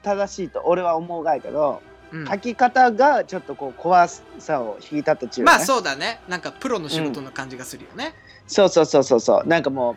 [0.03, 2.27] 正しいと俺は思うがいけどうん。
[2.27, 6.21] 書き方がちょっとこう怖さを引いたとちゅう、ね、まあそうだね。
[6.27, 8.15] なんかプロの仕事の感じがするよね、
[8.47, 9.47] そうそうそうそうそう。
[9.47, 9.97] なんかも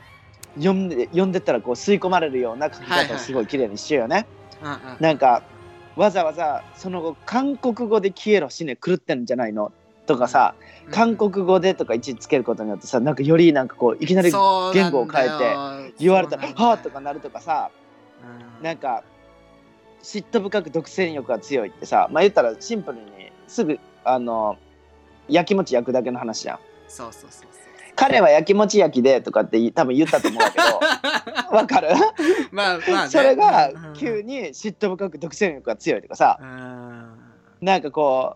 [0.57, 4.27] う読んで読んでったらこう吸い込まれるような書きはいはい方をすごい綺麗にしようよね、
[4.61, 4.77] うんうん。
[4.99, 5.43] なんか
[5.95, 9.71] わざわざその後韓国語で消えろ死ね狂ってんじゃないの？
[10.05, 10.53] とかさ、
[10.91, 17.71] 韓国語でとか一つけることによってさなんかよりなんかこういきなり言語を変えて言われたらはあとかなるとかさ
[18.59, 18.63] うん。
[18.63, 19.03] なんか
[20.01, 23.05] 嫉妬深く独占欲が強いってさまあ言ったらシンプルに
[23.47, 24.57] すぐあの
[25.29, 26.59] 焼きもち焼くだけの話じゃん。
[26.89, 27.62] そうそうそうそう
[27.95, 30.63] 彼は焼きもち焼きでとかって多分言ったと思うけど
[31.55, 31.89] わかる？
[32.51, 37.17] まあまあ、ね、それが急に嫉妬深く独占欲が強いとかさうん。
[37.61, 38.35] なんかこ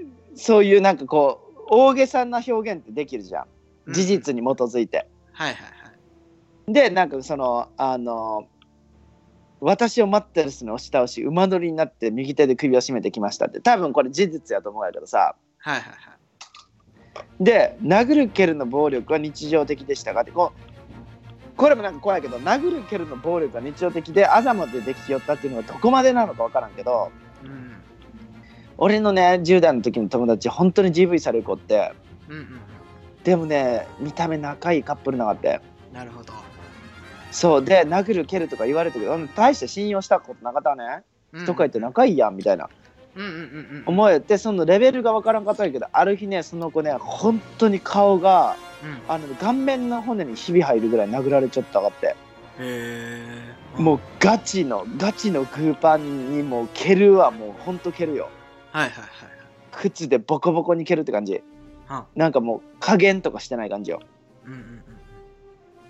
[0.00, 3.42] うそういうなんかこう大げさな表現ってできるじゃ
[3.88, 3.92] ん。
[3.92, 5.08] 事実に基づいて。
[5.32, 5.68] はいはいは
[6.68, 6.72] い。
[6.72, 8.46] でなんかそのあの
[9.60, 13.60] 私を待ってる人に押し倒し馬乗りになって右手で首を絞めてきましたって。
[13.60, 15.34] 多分これ事実やと思うんやけどさ。
[15.58, 16.21] はいはいはい
[17.40, 27.10] で殴る蹴るの暴力は日常的でしたがってこうこれもなんか怖いけど殴る蹴るの暴力が日常的であざまでできよったっていうのがどこまでなのか分からんけど
[27.44, 27.72] うん。
[28.78, 31.92] 俺のね10代の時の友達本当に GV される子って
[32.28, 32.60] うんうん
[33.24, 35.60] でもね見た目仲いいカップルなかったよ。
[35.92, 36.32] なるほど。
[37.30, 41.04] そうで殴る蹴るとか言われたけどうん大して信用したことなかったね。
[41.32, 42.64] 人かいって仲いいやんみたいな。
[42.64, 42.81] うんうんうんうん
[43.86, 49.00] 思えてそのレベルが分からんかったんやけどある日ねその子ね本当に顔がうん。
[49.08, 52.08] あの顔面の骨にひび入るぐらい殴られちゃったかって。
[52.08, 52.14] へ
[52.58, 58.28] えもうガチのガチのグーパンにもう蹴るはもうほんと蹴るよ。
[58.72, 59.08] はいはいはい
[59.70, 61.42] 靴でボコボコに蹴るって感じ。
[61.86, 64.00] はなんかもう加減とかしてない感じよ。
[64.46, 64.82] うんうん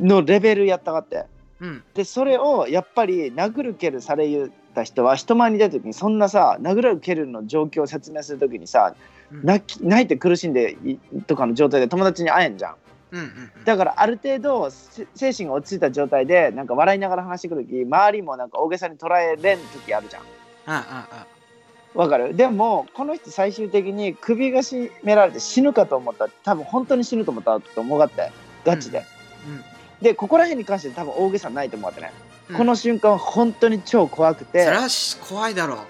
[0.01, 1.27] のレベルやったかって。
[1.61, 1.69] うん。
[1.69, 8.95] うんでそれをやっぱり殴る蹴るされ言った人は人前に出た時にそんなさ殴る蹴るの状況を説明する時にさ
[9.33, 9.45] うん。
[9.45, 12.75] 泣き泣いて苦しんでいとかの状態で友達に会えんじゃん。
[13.13, 13.65] うんうんうん。
[13.65, 20.23] だからある程度せ精神が落ち着いた状態でなんか笑いながら話してくる時周りもなんか大げさに捉えれん時あるじゃん。
[20.23, 20.27] あ
[20.67, 21.27] ああ
[21.95, 22.35] わかる？
[22.35, 28.33] でもこの人最終的に首が絞められて死ぬかと思った多分本当に死ぬと思ったと思うがって
[28.65, 29.05] ガチで、
[29.47, 29.63] うん。
[30.01, 35.85] でここら辺に関して多分大げさないと思ってね、うんこの瞬間は本当に超怖くそてれ、はし怖いだろ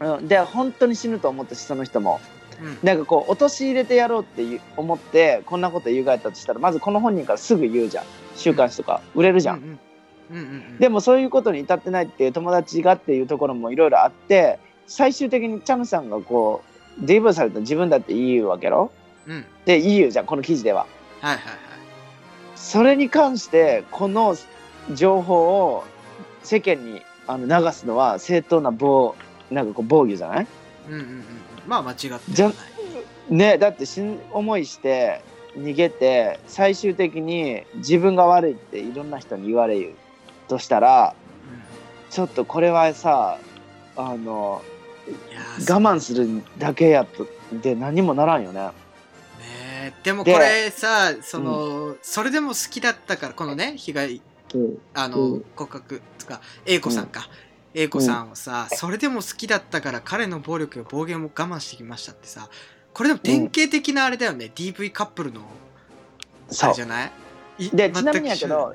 [0.00, 0.20] う。
[0.20, 2.20] ん、で本当に死ぬと思ったしその人も。
[2.60, 2.78] ううん。
[2.82, 8.04] なんかこう陥れてやろうって思ってこんなこと言うがやったとしたらまずこの本人からすぐ言うじゃん。
[8.36, 9.78] 週刊誌とか売れるじゃん、うんうん。
[10.30, 16.62] うんうんでもそういうことに至ってないっていう友達がっていうところもいろいろあって最終的にチャムさんがこ
[17.00, 18.90] う DV された自分だって言うわけろ。
[19.26, 19.34] うん。
[19.34, 20.86] はいで言うじゃんこの記事では。
[21.20, 21.40] はいはい。
[22.56, 24.36] それに関してこの
[24.94, 25.84] 情報を
[26.42, 29.14] 世間にあの流すのは正当な暴
[29.50, 30.46] なんかこう防御じゃない？
[30.88, 31.24] うんうんうんうん。
[31.66, 32.56] まあ間違ってはじゃない
[33.30, 35.22] ねだって死ぬ思いして
[35.56, 39.94] 逃げて最終的に自分が悪いっていろんな人に言われる
[40.48, 41.14] としたら
[42.10, 43.38] ちょっとこれはさ
[43.96, 44.62] あの
[45.60, 48.60] 我慢するだけやとで何もならんよね。
[48.60, 48.72] ね
[49.84, 54.22] えでもこでれさその、それでも好きだったからこのね被害
[54.94, 55.44] あの、うん。
[55.54, 57.28] 告白とか A 子さんか、
[57.74, 62.48] A 子さんをさ、それでも好きだったから彼の暴力や暴言を我慢してきましたってさ
[62.92, 66.70] これでも典型的なあれだよね、DV カップルのあそう。
[66.70, 67.12] れじゃない？
[67.58, 68.74] いでちなみにやけど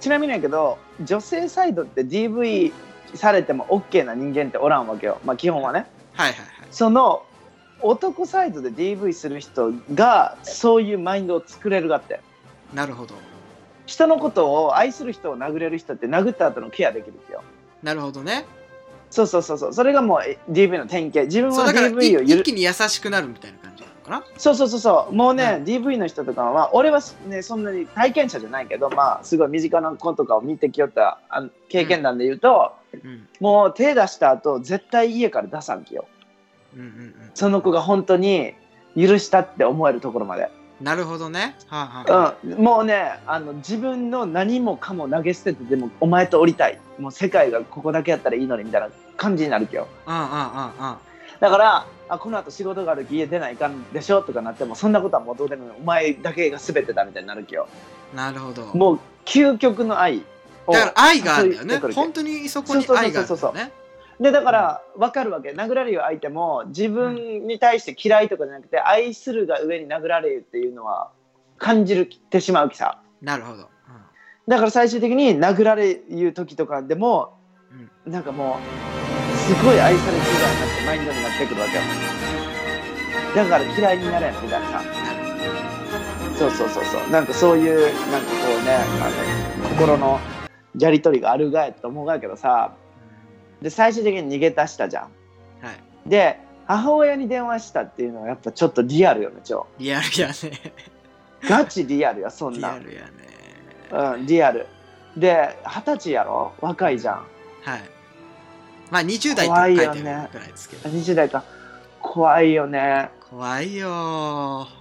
[0.00, 2.72] ちなみにやけど女性サイドって DV
[3.14, 5.18] されても OK な人間っておらんわけよ。
[5.24, 5.86] まあ基本はね。
[6.12, 6.48] はいはいはい。
[6.70, 7.22] その
[7.80, 12.20] 男サイドで DV する人がそういうマインドを作れるがって。
[12.74, 13.14] なるほど
[13.88, 17.42] 人のことを愛する人を殴れる人って殴った後のケアできるんですよ。
[17.82, 18.44] なるほどね。
[19.10, 19.72] そうそうそうそう。
[19.72, 21.22] それがもうえ DV の典型。
[21.22, 24.24] 自分は DV を許一気に優しくなるみたいな感じなのかな？
[24.36, 25.14] そうそうそうそう。
[25.14, 33.26] もうね、うん DV の人とかは俺はねそんなに体験者じゃないけどまあすごい身近な子とかを見てきよったあの経験談で言うと、うん。
[33.40, 36.06] もう手出した後絶対家から出さんきよ。
[36.74, 37.14] うんうんうん。
[37.32, 38.52] その子が本当に
[38.94, 41.56] 許したって思えるところまで、なるほどね。
[41.66, 42.34] はあ、はあ。
[42.44, 46.80] うん、もうねあの自分の何もかも投げ捨ててでもお前と降りたい。
[46.98, 50.96] もう世界がここだけやったらいいのにみたいな感じになるきようんうんうんうん。
[51.40, 55.70] だからあこの後仕事があるき家出ないかんでしょとかなってもそんなことはもうどうでもいい。
[55.80, 57.68] お前だけが全てだみたいになるきよ
[58.14, 58.66] なるほど。
[58.74, 60.22] もう究極の愛
[60.66, 61.78] をだから愛があるんだよね。
[61.92, 63.72] 本当にそこに愛があるんそうそうだよね
[64.20, 65.50] でだから分かるわけ。
[65.50, 71.12] 殴られる相手も自分に対して嫌いとかじゃなくて愛するが上に殴られるっていうのは
[71.56, 73.00] 感じるってしまうきさ。
[73.22, 73.68] なるほど、
[74.48, 77.38] だから最終的に殴られる時とかでも
[78.06, 78.12] うん。
[78.12, 78.56] なんかも
[79.34, 81.82] うすごい愛されるぐらいになってマインドになってくるわけよ。
[83.36, 84.82] だから嫌いになれんみたいなさ。
[86.38, 87.10] そうそうそうそう。
[87.10, 90.18] なんかそういうなんかこうねあの心の
[90.78, 92.72] やり取りがあるがやと思うがやけどさ
[93.62, 95.08] で最終的に逃げ出したじゃん。
[95.62, 96.08] うんはい。
[96.08, 100.34] で母親に電話したっていうのはやっぱちょっとリアルよね超リアルやね。
[101.48, 102.74] ガチリアルやそんな。
[102.74, 104.16] んリアルやね。
[104.18, 104.66] うんリアル。
[105.16, 106.52] で二十歳やろ？
[106.60, 107.14] 若いじゃん。
[107.62, 107.90] はい。
[108.90, 110.00] まあ20代と怖書いよね。
[110.00, 110.90] るぐらいですけど。
[110.90, 111.44] 20代か。
[112.00, 113.10] 怖いよね。
[113.30, 113.88] 怖いよ。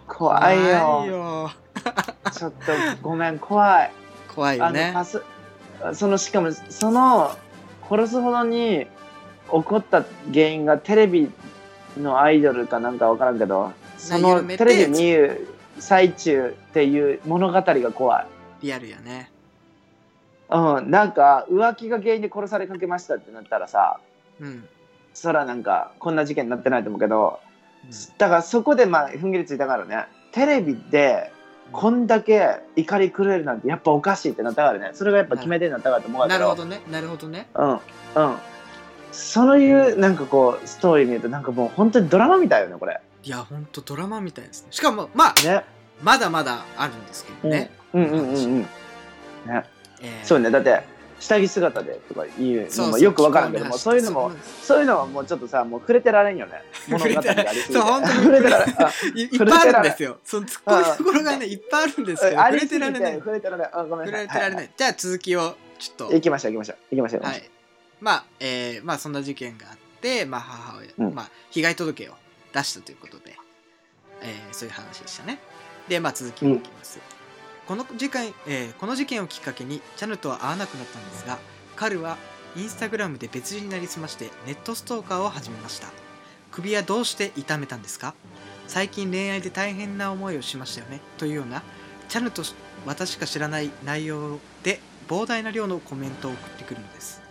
[0.07, 1.51] ー怖いよ。
[2.31, 3.91] ちょっとごめん怖い。
[4.33, 4.91] 怖いよね。
[4.93, 5.21] パス
[5.93, 7.31] そのしかもその
[7.89, 8.87] 殺すほどに
[9.45, 11.31] 起こった原因がテレビ
[11.97, 15.47] のアイドルかなんか分からんけどそのテレビ見る
[15.79, 18.27] 最中っていう物語が怖い。
[18.61, 19.31] リアルやね。
[20.49, 23.99] うんなんか浮気が原因で殺されかけましたってなったらさ
[24.39, 24.67] うん。
[25.13, 27.39] そらなんかこんな事件になってないと思うけど
[27.83, 27.91] うん。
[28.17, 30.05] だからそこでまあ踏ん切りついたからね。
[30.31, 31.31] テレビで
[31.71, 34.91] こんだけ怒り狂えるなんてやっぱおかしいってなったからね。
[34.93, 36.81] それがやっぱ決め手になったからと思うなるほどね。
[36.89, 37.47] なるほどね。
[37.55, 37.71] うん。
[37.71, 37.79] うん。
[39.11, 42.99] そういうなんかこうストーリー見るとなんかもう本当にドラマみたいよねこれ。
[43.23, 44.67] いやほんとドラマみたいですね。
[44.71, 45.63] しかもまあね。
[46.01, 48.61] まだまだあるんですけどね、うんうんうんうん。
[48.61, 48.67] ね。
[49.47, 50.25] えー。
[50.25, 50.51] そうね。
[50.51, 50.83] だって
[51.19, 56.61] 下着姿でとか言うのもよくわからんけどもそういうのもそういうのはもうちょっとさもう触れてられんよね。
[56.87, 57.73] 物語がありすぎて。
[57.73, 58.13] そう本当に。
[58.15, 60.19] 触れてられいいっぱいあるんですよ。
[60.23, 63.15] その突っ込みどころがねいっぱいあるんですけど触れててられない。
[63.15, 64.27] 触れてられないあごめん触なさい。
[64.27, 66.13] れてられない、じゃあ続きをちょっと。
[66.13, 66.77] 行きましょう行きましょう。
[66.95, 67.23] 行きましょう。
[67.23, 67.49] はい。
[67.99, 71.15] まあえーまあそんな事件があってまあ母親、うん。
[71.15, 72.13] まあ被害届を
[72.53, 73.35] 出したということで、
[74.21, 75.39] えーそういう話でしたね。
[75.89, 76.99] でまあ続きをいきます、
[77.67, 81.37] この事件、えーこの事件をきっかけにチャヌとは会わなくなったんですが
[81.75, 82.17] 彼は
[82.55, 85.89] インスタグラムで別人になりすましてネットストーカーを始めました。
[86.49, 88.15] 首はどうして痛めたんですか？
[88.67, 91.01] 最近恋愛で大変な思いをしましたよね？
[91.17, 91.61] というような
[92.07, 92.41] チャヌと
[92.85, 97.21] 私しか知らない内容で膨大な量のコメントを送ってくるのです。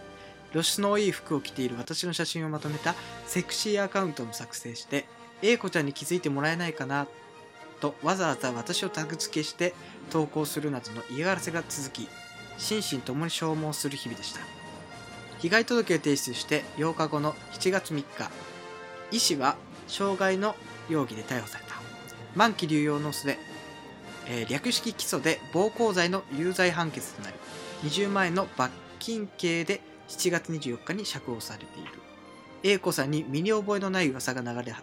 [0.53, 2.95] 露出の多い服を着ている私の写真をまとめた
[3.27, 5.07] セクシーアカウントも作成して
[5.43, 7.07] A 子ちゃんに気づいてもらえないかな？
[7.81, 9.75] とわざわざ私をタグ付けして
[10.11, 12.09] 投稿するなどの嫌がらせが続き
[12.59, 14.41] 心身ともに消耗する日々でした。
[15.39, 18.05] 被害届を提出して8日後の7月3日
[19.11, 20.57] 医師は傷害の
[20.89, 21.75] 容疑で逮捕された。
[22.35, 23.39] 満期流用の末、
[24.27, 27.37] えー略式起訴で暴行罪の有罪判決となり
[27.85, 31.91] 20万円の罰金刑で7月24日に釈放されている。
[32.63, 34.75] A 子さんに身に覚えのない噂が流れ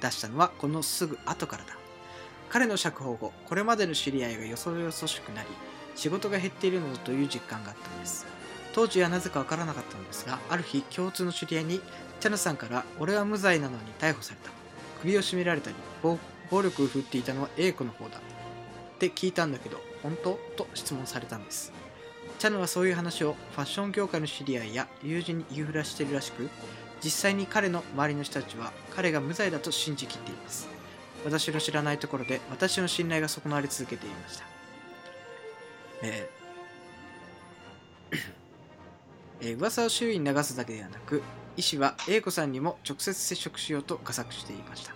[0.00, 1.79] 出したのはこのすぐ後からだ。
[2.50, 5.48] 彼の釈放後これまでの知り合いがよそよそしくなり
[5.94, 8.26] 仕事が減っているのだという実感があったんです。
[8.72, 11.80] 当時はなぜかわからなかったのですがある日共通の知り合いに
[12.20, 14.50] チャヌさんから俺は無罪なのに逮捕された。
[15.00, 16.18] 首を絞められたり暴
[16.50, 18.18] 暴力を振っていたのは A 子の方だ。
[18.18, 18.20] っ
[18.98, 20.38] て聞いたんだけど本当？
[20.56, 21.72] と質問されたんです。
[22.38, 26.48] チャヌはそういう話をファッション業界の知り合いや友人に言いふらしているらしく
[27.02, 30.68] 実際に彼の周りの人たちは彼が無罪だと信じきっています。
[31.24, 34.44] 私の知らないところで私の信頼が損なわれ続けていました。
[36.02, 38.16] えー
[39.42, 41.22] えー噂を周囲に流すだけではなく
[41.56, 44.94] 医師は A 子さんにも直接接触しようと画策していました。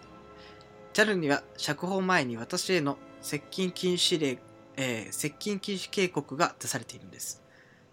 [0.92, 4.38] チャルには釈放前に私への接近禁止令、
[4.76, 7.42] えー接近禁止警告が出されているんです。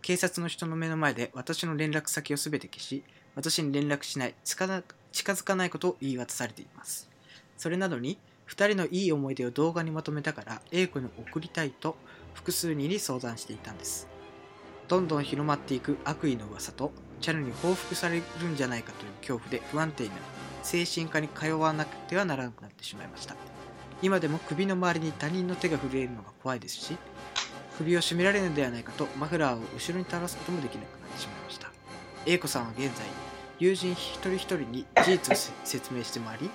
[0.01, 3.03] 警察の人の目の前で私の連絡先を全て消し
[3.35, 7.10] 私に連絡しない近な近づかないことを言い渡されています。
[7.61, 8.17] それなのに
[8.49, 11.95] 2人のいい思い出を動画にまとめたから A 子に送りたいと
[12.33, 14.07] 複数人に相談していたんです。
[14.87, 20.21] どんどん広まっていく悪意の噂とチャヌに報復されるんじゃないかという恐怖で不安定になり
[20.63, 23.35] 精神科に通わなくてはならなくなってしまいました。
[24.01, 26.97] 今でも首の周りに他人の手が触れるのが怖いですし
[27.77, 31.71] 首を絞められるのではないかとマフラーを後ろに垂らすこともできなくなってしまいました。
[32.25, 33.05] A 子さんは現在
[33.59, 36.49] 友人一人一人に事実を説明して回り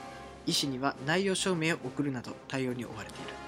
[0.46, 3.46] 医師には内容証明を送るなど対応に追われている。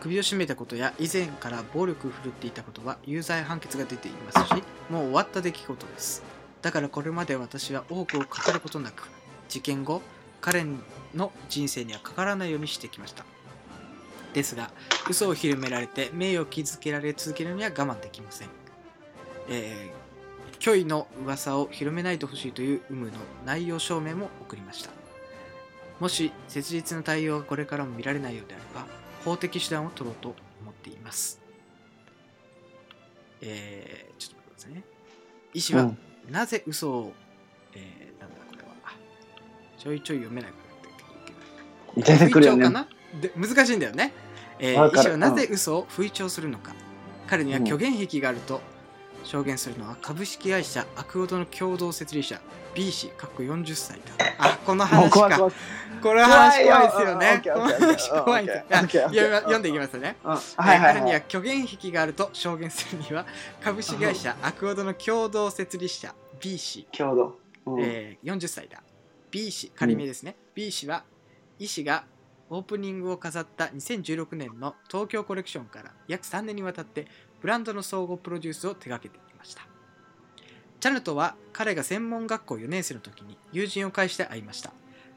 [0.00, 6.22] 首を絞めたことや以前から暴力を振るっていたことは有罪判決が出ていますしもう終わった出来事です。
[6.62, 9.08] だからこれまで私は多くを語ることなく
[9.48, 10.02] 事件後
[10.40, 10.64] 彼
[11.14, 13.24] の人生にはかからないようにしてきました。
[14.34, 14.70] ですが
[15.08, 18.48] 嘘を広められて名誉を傷つけられ続けるには我慢できません、
[19.48, 23.12] えー、虚偽の噂を広めないでほしいという有無の
[23.46, 24.97] 内容証明も送りました。
[26.00, 28.86] もし切実な対応がこれからも見られないようであれば
[29.24, 31.40] 法的手段を取ろうと思っています。
[33.40, 34.84] えー、ちょっと待ってくださいね。
[35.54, 35.98] 医師はうん。
[36.30, 37.12] なぜ嘘を、
[37.74, 38.68] えー、なんだこれは。
[39.76, 40.56] ちょいちょい読めないか
[41.96, 42.64] ら出てくるよね。
[42.64, 42.88] かな？
[43.20, 44.12] で難しいんだよね、
[44.58, 46.74] えー、医師はなぜ嘘を不意調するのか、
[47.26, 48.60] 彼には虚言癖があると
[49.28, 52.40] 証言するのは株式会社アクオドの共同設立者
[52.74, 55.50] B 氏かっこ40歳だあこの話か。
[56.02, 57.42] これ話怖いですよね。
[57.44, 58.98] この話怖いです。
[58.98, 60.16] 読んでいきますね。
[60.56, 63.26] 彼にははい虚言癖があると証言するには
[63.60, 67.38] 株式会社アクオドの共同設立者 B 氏共同。
[67.66, 67.82] うん。
[67.82, 68.82] えー40歳だ。
[69.30, 71.04] B 氏仮名ですね、B 氏は
[71.58, 72.04] 医師が
[72.50, 77.06] オープニングを飾った2016年の東京コレクションから約3年にわたって
[77.40, 79.62] ブランドの総合プロデュースを手掛けていました。
[80.80, 84.72] チャヌとは彼が専門学校4年生の時に友人を介して会いました。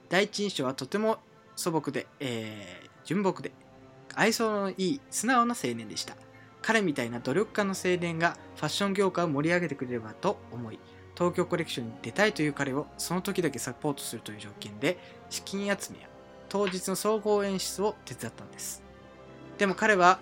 [0.10, 1.20] 第一印象はとても
[1.56, 3.52] 素朴で、えー純朴で
[4.14, 6.16] 愛想のいい素直な青年でした。
[6.62, 10.80] 彼みたいな努力家の青年がファッション業界を盛り上げてくれればと思い
[11.16, 15.00] 東京コレクションに出たいという彼をその時だけサポートするという条件で
[15.32, 16.08] 資金集めや
[16.50, 18.84] 当日の総合演出を手伝ったんです。
[19.58, 20.20] でも彼は、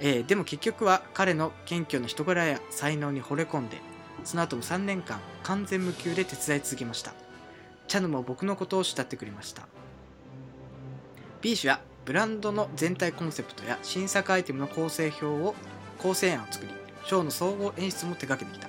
[0.00, 3.78] えーでも結局は彼の謙虚な人柄や才能に惚れ込んで
[4.24, 7.14] その後も3年間完全無給で手伝い続けました。
[7.86, 9.66] チャヌも僕のことを慕ってくれました。
[11.40, 15.54] B 氏はブランドの全体コンセプトや新作アイテムの構成表を
[15.98, 16.72] 構成案を作り
[17.06, 18.68] ショーの総合演出も手掛けてきた。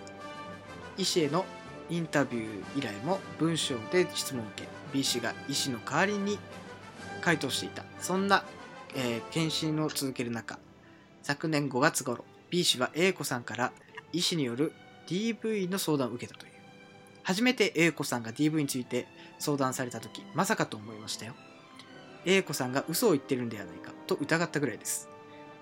[0.98, 1.46] 医師への
[1.90, 6.38] インタビュー以来も文章で質問を受け B 氏が医師の代わりに
[7.22, 7.84] 回答していた。
[8.00, 8.44] そんな、
[8.96, 10.60] えー検診を続ける中
[11.30, 13.72] 昨年5月頃 B 氏は A 子さんから
[14.12, 14.74] 医師による
[15.06, 16.52] DV の相談を受けたという。
[17.22, 19.06] 初めて A 子さんが DV について
[19.38, 21.36] 相談された時まさかと思いましたよ。
[22.26, 25.08] A 子さんが嘘を言ってるんではないかと疑ったぐらいです。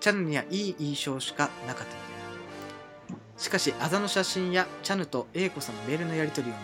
[0.00, 6.60] チャヌにはいい印象しかなかったしかしあざの写真やチャヌと A 子さんのメールのやり取りを見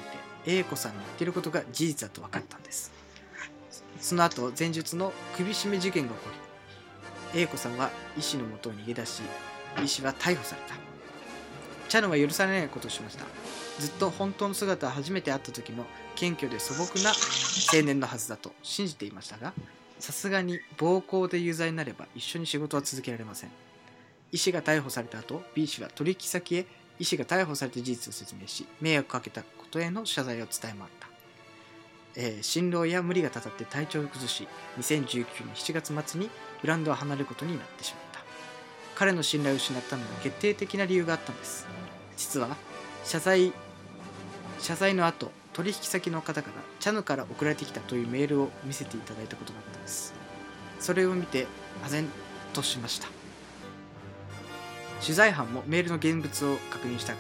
[0.47, 2.91] て A 子さんの言ってることが事実だと分かったんです。
[4.01, 6.44] その後前述の首絞め事件が起こり
[7.37, 9.23] A 子さんは医師のもとを逃げ出し
[9.83, 10.75] 医師は逮捕された。
[11.89, 13.25] チャヌは許されないことをしました。
[13.79, 17.11] ずっと本当の姿を初めて会った時の謙虚で素朴な
[17.73, 19.53] 青年のはずだと信じていましたが
[19.99, 23.51] さすがに暴行で有罪になれば一緒に仕事は続けられません。
[24.31, 26.67] 医師が逮捕された後 B 氏は取引先へ
[26.99, 31.09] 医師が逮捕された事実を説明し迷惑かけたことへの謝罪を伝え回った、
[32.17, 34.47] えー心労や無理がたたって体調を崩し
[34.79, 36.31] 2019年7月末に
[36.65, 38.21] ブランドを離れることになってしまった。
[38.95, 41.67] 彼の信頼を失ったのに決定的な理由があったんです。
[42.17, 42.57] 実は
[43.05, 43.53] 謝罪
[44.61, 50.15] 謝罪の後取引先の方からチャヌから送られてきたというメールを見せていただいたことがあったんです。
[50.81, 51.47] それを見て
[51.85, 52.09] 唖然
[52.55, 53.09] としました。
[55.03, 57.19] 取材班もメールの現物を確認したが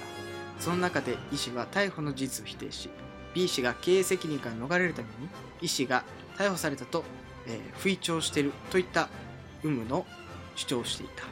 [0.59, 2.88] その中で医師は逮捕の事実を否定し
[3.34, 5.28] B 氏が経営責任から逃れるために
[5.61, 6.03] 医師が
[6.38, 7.05] 逮捕されたと、
[7.47, 9.11] えー不意調しているといった
[9.64, 10.06] 有無の
[10.54, 11.24] 主張をしていた。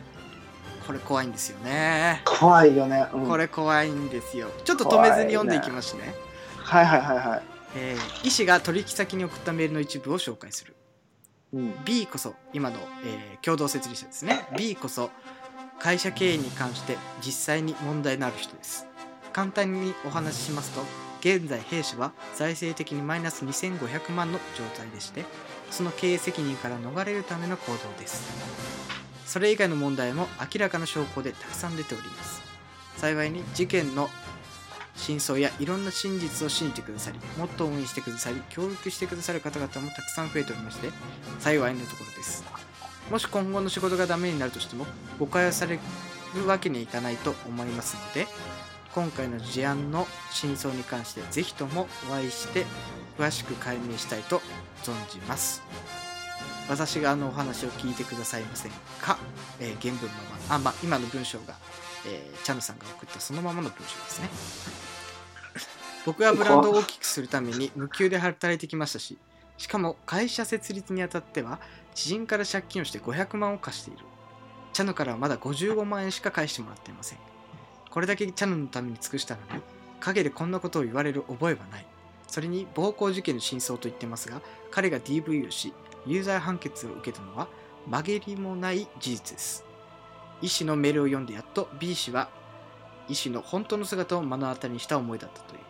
[0.87, 2.23] これ怖いんですよね。
[2.25, 3.27] 怖いよね、うん。
[3.29, 4.49] これ怖いんですよ。
[4.65, 6.15] ちょっと止めずに読んでいきますね。
[6.57, 7.43] はいはいはいはい、
[7.77, 10.75] えー医師が取引先に送ったメールの一部を紹介する。
[11.53, 14.49] うん、B こそ今の、えー共同設立者ですね。
[14.57, 15.11] B こそ
[15.79, 18.87] 会社経営に関して実際に問題のある人です。
[19.33, 20.83] 簡単にお話ししますと
[21.21, 25.25] 現在弊社は財政的にマイナス2500万の状態でして
[25.73, 28.23] その経営責任から逃れるための行動です。
[29.27, 32.43] それ以外の問題も明らかな証拠でたくさん出ております。
[32.99, 34.11] 幸いに事件の
[34.95, 40.91] 真相やいろんな真実を信じてくださりもっと応援してくださり協力してくださる方々もたくさん増えておりまして
[41.41, 42.45] 幸いなところです。
[43.11, 44.87] もし今後の仕事がダメになるとしても
[45.19, 45.81] 誤解をされ
[46.35, 48.29] るわけにいかないと思いますので
[48.95, 52.67] 今回の事案の真相に関してぜひともお会いして
[53.19, 54.41] 詳しく解明したいと
[54.83, 55.63] 存じます。
[56.69, 59.19] 私があのお話を聞いてくださいませんか、
[59.61, 60.15] えー原文ま
[60.49, 60.55] ま。
[60.55, 61.55] あま今の文章が、
[62.07, 64.29] えーチャヌさんが送ったそのままの文章ですね。
[66.05, 69.17] 僕はブランドを大きくするために無給で働いてきましたし
[69.57, 71.61] しかも会社設立にあたっては
[71.95, 74.05] 知人から借金をして500万を貸している。
[74.73, 77.32] チャヌからはまだ55万円しか返してもらっていません。
[77.93, 79.63] これだけチャヌのために尽くしたのに
[80.01, 81.87] 陰でこんなことを言われる覚えはない。
[82.27, 84.41] それに暴行事件の真相と言ってますが
[84.71, 85.75] 彼が DV をし
[86.07, 87.49] 有罪判決を受けたのは
[87.87, 89.67] 曲げりもない事実です。
[90.41, 92.31] 医師のメールを読んでやっと B 氏は
[93.09, 95.61] 医師の本当の姿を目の当たりにした思いだったという。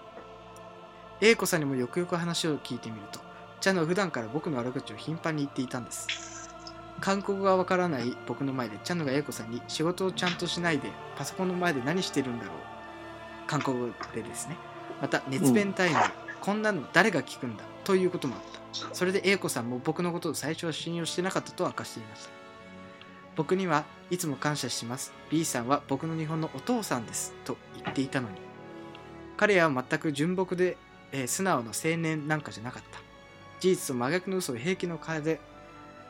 [1.22, 3.18] A 子さんにもよくよく話を聞いてみると
[3.60, 6.31] チャヌは普段から僕の悪口を頻繁に言っていたんです。
[7.02, 12.56] 韓国語がわからない僕の前でチャヌが A 子さんに仕事をちゃんとしないでパソコンの前で何してるんだろう
[13.46, 14.56] 韓国語でですね。
[15.00, 15.96] また熱弁タイム、
[16.40, 18.40] こんなの誰が聞くんだということもあっ
[18.88, 18.94] た。
[18.94, 22.30] それで A 子さんも僕のことを最初は信用してなかったと明かしていました。
[23.36, 25.12] 僕にはいつも感謝してます。
[25.28, 28.36] B さんは僕の日本のお父さんですと言っていたのに。
[29.36, 30.76] 彼は全く純朴で、
[31.10, 33.00] えー素直な青年なんかじゃなかった。
[33.60, 35.40] 事実と真逆の嘘を平気の顔で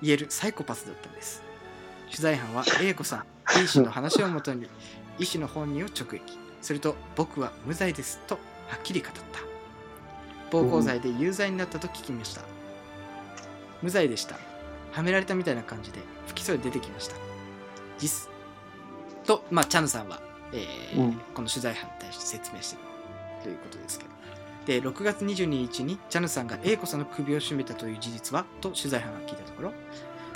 [0.03, 1.43] 言えるサイコパスだったんです。
[2.11, 3.25] 取材班は A 子さん
[3.59, 4.67] B 氏の話をもとに
[5.19, 6.43] 医師の本人を直撃。
[6.63, 8.37] すると僕は無罪ですと
[8.69, 9.23] はっきり語った。
[10.51, 12.43] 暴行罪で有罪になったと聞きました。
[13.83, 14.37] 無罪でした。
[14.93, 17.17] はめられたみたいな感じで不起訴で出てきました。
[17.99, 18.29] 実
[19.25, 20.21] と、まあ、チャヌさんは、
[20.53, 21.13] えーうん。
[21.35, 22.85] この取材班に対して説明している
[23.43, 24.12] ということですけど
[24.67, 29.73] で6月22日にチャヌさんが A 子さんの首を絞めたという事実はと取材班が聞いたところ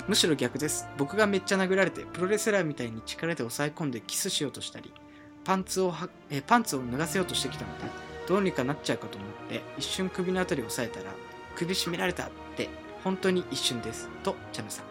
[0.07, 0.87] むしろ逆です。
[0.97, 4.93] 僕がめっちゃ殴られてプロレスラーみたいに力で押さえ込んでキスしようとしたり
[5.43, 7.85] パンツをはえパンツを脱がせようとしてきたので
[8.27, 11.11] どうにかなっちゃうかと思って一瞬首のあたりを押さえたら
[11.55, 12.69] 首絞められたって
[13.03, 14.09] 本当に一瞬です。
[14.23, 14.85] とチャヌさん、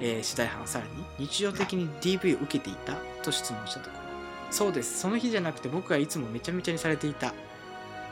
[0.00, 0.84] えー取材班はさら
[1.18, 4.02] に日常的に DV を受けていたと質問したところ。
[4.50, 5.00] そうです。
[5.00, 7.34] その日じゃなくて僕がいつもめちゃめちゃにされていた。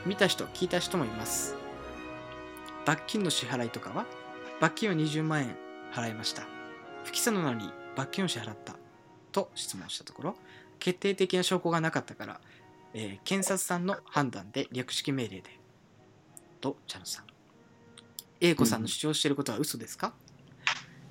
[0.07, 1.57] 見た人聞いた人もいます。
[2.85, 4.05] 罰金の支払いとかは
[4.61, 5.57] 罰金は20万円
[5.93, 6.43] 払いました。
[7.05, 8.77] 不起訴なのに罰金を支払った。
[9.33, 10.37] と質問したところ
[10.79, 12.41] 決定的な証拠がなかったから、
[12.93, 15.43] えー検察さんの判断で略式命令で。
[16.61, 17.25] とチャヌさん。
[18.41, 20.13] A 子さんの主張していることは嘘ですか、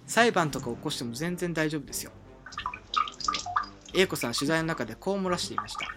[0.05, 2.11] 裁判とか起こしても全然大丈夫ですよ。
[3.95, 5.87] A 子さん取材の中でこう漏らしていました。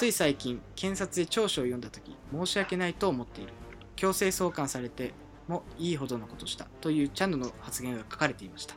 [0.00, 3.52] つい最近検察で調書を読んだ時申し訳ないと思っている。
[3.96, 5.12] 強制送還されて
[5.46, 6.68] もいいほどのことした。
[6.80, 8.76] というチャンヌの発言が書かれていました。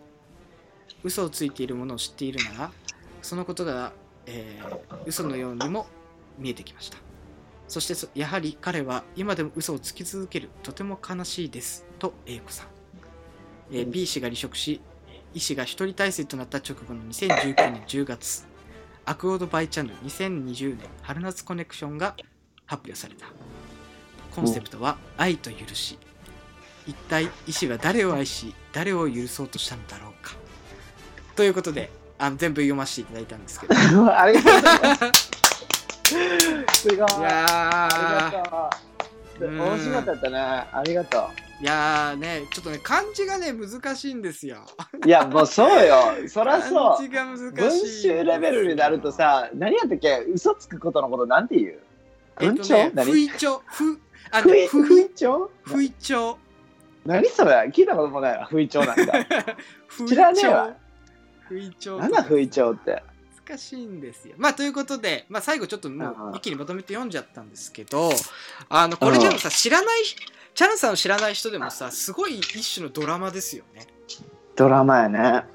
[1.01, 2.71] 嘘をついているものを知っているなら
[3.21, 3.93] そのことが、
[4.25, 5.87] えー嘘のようにも
[6.37, 6.97] 見えてきました。
[7.69, 10.49] そしてそやはり彼は今でも嘘をつき続ける。
[10.61, 11.85] とても悲しいです。
[11.99, 12.67] と A 子さん、
[13.71, 14.81] えー B 氏が離職し
[15.33, 18.51] 医師が一人体制となった直後の2019年10月
[19.05, 22.15] アクオードバイチャンネル2020年春夏コネクションが
[22.65, 23.25] 発表された
[24.33, 25.97] コンセプトは愛と許し
[26.87, 30.33] 一体医師は誰を愛し誰を許そうとしたのだろうか
[31.35, 33.77] ということであの全部読ませていただいたんですけどい
[34.09, 35.33] ありがとうございます。
[36.81, 37.07] すごい。
[37.25, 39.45] あやりがとう。
[39.45, 40.37] うん面白かったね。
[40.37, 44.57] ありがとーいやーねちょっとね漢字がね難しいんですよ。
[45.01, 45.07] う。
[45.07, 45.95] いや、もうそうよ。
[46.27, 46.97] そらそう。
[46.97, 46.97] 漢。
[46.97, 50.25] 字が難しい文集レベルになるとさ、何やったっけ？
[50.27, 51.79] 嘘つくことのことなんて言う？
[52.37, 53.11] 文鳥、えっとね何？
[53.11, 53.97] 不意調不
[54.31, 56.37] あ不意不不意調不意調
[57.05, 57.71] 何それ？
[57.71, 59.13] 聞いたこともないわ、不意調なんか。
[59.87, 60.73] 不意知らねえわ。
[61.47, 63.01] 不意調なんだ不意調って？
[63.47, 64.35] 難しいんですよ。
[64.37, 68.11] まあということで、まあ、最後ちょっともう一気にまとめて読んじゃったんですけど
[68.69, 70.01] あのこれでもさ知らない
[70.55, 73.87] チャンさんを知らない人でもさすごい一種のドラマですよね。
[74.55, 75.45] ドラマやね。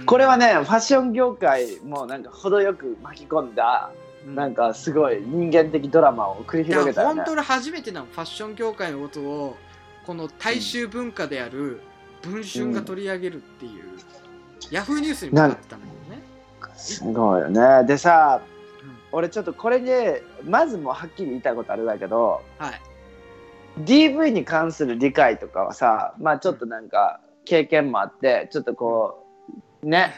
[0.00, 3.90] うんこれはね、ファッション業界もなんか程よく巻き込んだ、
[4.26, 7.34] うんなんかすごい人間的ドラマを繰り広げたよね本当。
[7.34, 9.56] に初めてなのファッション業界のことを
[10.06, 11.80] この大衆文化である
[12.22, 13.82] 文春が取り上げるっていう、
[14.70, 16.22] ヤフーニュースにもなってたんだよね。
[16.76, 17.84] すごいよね。
[17.86, 22.80] でさ、うん俺ちょっとこれでまずもうはっきり言いたいことあるんだけどはい
[23.84, 29.26] DV に関する理解とかはさまあちょっとなんか経験もあってちょっとこ
[29.82, 30.14] うね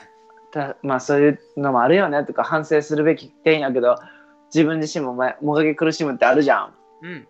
[0.53, 3.97] たまあそういうのもあるよねとか反省するべき点やけど
[4.53, 6.75] 自分自身もまもがき苦しむってあるじゃん。
[7.03, 7.27] うん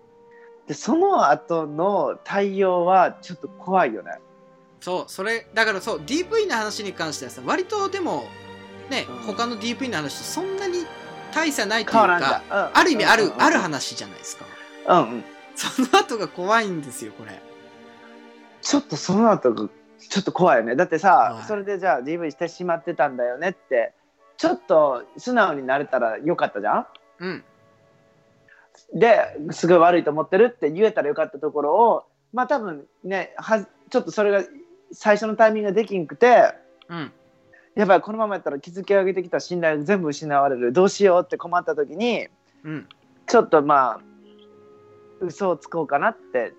[0.66, 4.12] でその後の対応はちょっと怖いよね。
[4.80, 8.24] そうそれだからそう DV の話に関してはさ割とでも
[8.88, 10.86] ね、うん他の DV の話とそんなに
[11.34, 14.46] 大差ないというか、うんある意味ある、うんうんある話じゃないですか。
[14.88, 15.24] うんうん
[15.54, 17.40] その後が怖いんですよ、これ。
[18.62, 23.92] ちょっとその後がちょっと怖いよねだってさ、はいそれでじゃあ DV してしまってたんだよねって
[24.36, 26.86] ちょっと素直になれたらよかったじゃん？
[27.20, 27.44] うん。
[28.94, 34.42] ですごい悪いと思ってるって言えたらよかったところをまあ多分ねはちょっとそれが
[34.92, 36.54] 最初のタイミングができんくて
[36.88, 37.12] うん。
[37.76, 42.28] やっぱりこのままやったら築き上げてきた信頼が全部失われるどうしようって困った時に
[42.64, 42.88] うん。
[43.26, 44.00] ちょっとまあ
[45.20, 46.54] 嘘をつこうかなって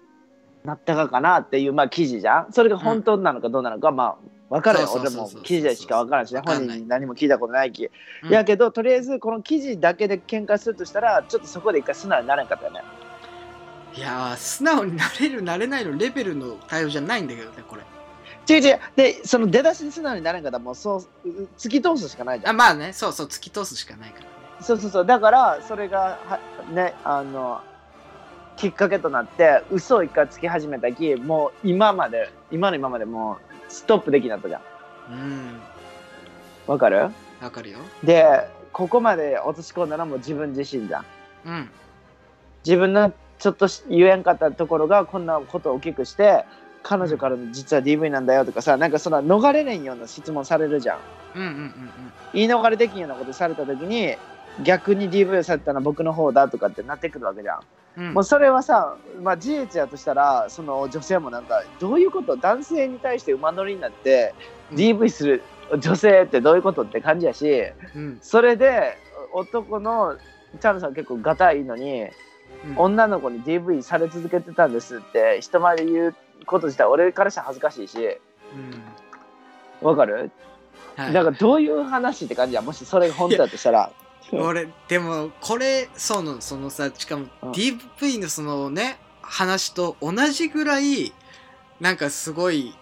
[0.64, 2.53] なったかかなっていうまあ記事じゃん？
[2.53, 4.16] それが本当なのかどうなのか、まあ
[4.49, 6.41] 分からんよ俺も記事でしか分からんしね。
[6.45, 7.89] 本人に何も聞いたことないき、
[8.24, 8.30] うん。
[8.30, 12.82] やけどとりあえずこの記事だけで喧嘩するとしたらちょっとそこで一回素直になれんかったよね。
[13.95, 17.82] いやー、素直になれる、なれないのレベルの対応じゃないんだけどね、これ。
[18.49, 18.80] 違う違う。
[18.95, 24.32] でその出だしで素直になれんかったらもうそうう突き通すしかないじゃあ、んまあね、そうそう、突き通すしかないからね。
[24.62, 25.05] そうそうそう。
[25.05, 26.39] だからそれがは
[26.74, 27.62] ねあの
[28.62, 33.38] きっかけとなって嘘を一回つき始めたきもう今まで今の今までもう
[33.74, 34.62] ストップできなかったじゃん
[35.12, 35.59] うん。
[36.68, 37.09] わかる？
[37.41, 37.80] わかるよ。
[38.03, 41.05] でここまで落とし込んだのはもう自分自身じゃん
[41.45, 41.70] うん。
[42.64, 46.45] 自分のちょっとし言えんかったところがこんなことを大きくして
[46.84, 50.99] 彼女からの実は DV なんだよとかさなんかその逃れれんような質問されるじゃん
[51.36, 51.74] うんうんうん
[52.34, 54.16] 言い逃れできんようなことされた時に
[54.64, 57.60] 逆に DV されたのは僕の方だとかってなってくるわけじゃん、
[57.97, 58.08] うん。
[58.08, 62.38] うんもうそれはさ、まあ、事実やとしたらその女性もなんかどういうこと？
[62.38, 64.34] 男性に対して馬乗りになって
[64.72, 64.78] うん。
[64.78, 65.43] DV する
[65.80, 67.64] 女性ってどういうことって感じやし
[67.95, 68.20] うん。
[68.22, 68.97] それで
[69.34, 70.18] 男の
[70.60, 72.10] チャンさん結構ガタいのに、うん。
[72.78, 77.97] 女の子に DV され続けてたんですって人前で言うこと自体俺からしたら恥ずかしいし。
[77.97, 79.88] うん。
[79.88, 80.30] わかる、
[80.95, 81.14] はい。
[81.14, 83.91] だからどういう話って感じやもしそれが本当だとしたら
[84.39, 87.51] 俺でもこれそうのそのさしかもうん。
[87.51, 91.13] DV のそのね話と同じぐらい
[91.79, 92.75] なんかすごい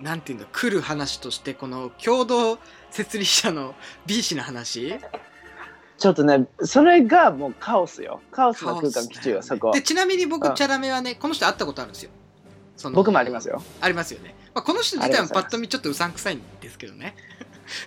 [0.00, 2.58] なんていうんだ来る話としてこの共同
[2.90, 3.74] 設立者の
[4.06, 4.94] B 氏の話？
[5.98, 8.20] ちょっとねそれがもうカオスよ。
[8.30, 9.42] カオスな空間基地よ、ね。
[9.42, 10.54] そこでちなみに僕うん。
[10.54, 12.10] チャラメはねこの人会ったことあるんですよ。
[12.76, 13.62] その僕もありますよ。
[13.80, 15.32] ありますよね、まあ、この人自体はあります。
[15.32, 17.16] パッと見ちょっとうさんくさいんですけどね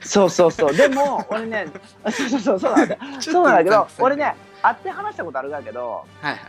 [0.01, 0.75] そうそうそう。
[0.75, 1.67] でも 俺ね
[2.11, 2.97] そうそうそうそうなんだ。
[3.19, 6.41] そうなんだけど俺ね会って話したことあるんだけどはいはいはい。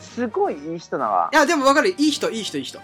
[0.00, 1.90] すごいいい人なわいやでも分かる。
[1.90, 2.78] いい人いい人いい人。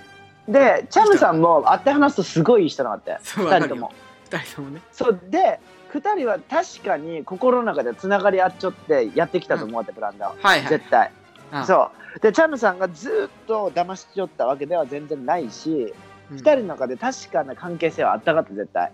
[0.48, 3.92] でチャムさんも会って話すとすごいいい人なわって 二人とも。
[4.30, 4.80] 二人ともね。
[4.92, 5.60] そうで
[5.92, 10.68] 2人は確かに心の中でつながり合っちゃってやってきたと思うって、プランダをはいはい。
[10.68, 11.10] 絶対、
[11.52, 11.66] うん。
[11.66, 12.20] そう。
[12.20, 15.94] でチャムさんがずっと騙しちゃったわけでは全然ないし、
[16.30, 16.36] うん。
[16.38, 18.90] 2人の中で確かな関係性はあったかった絶対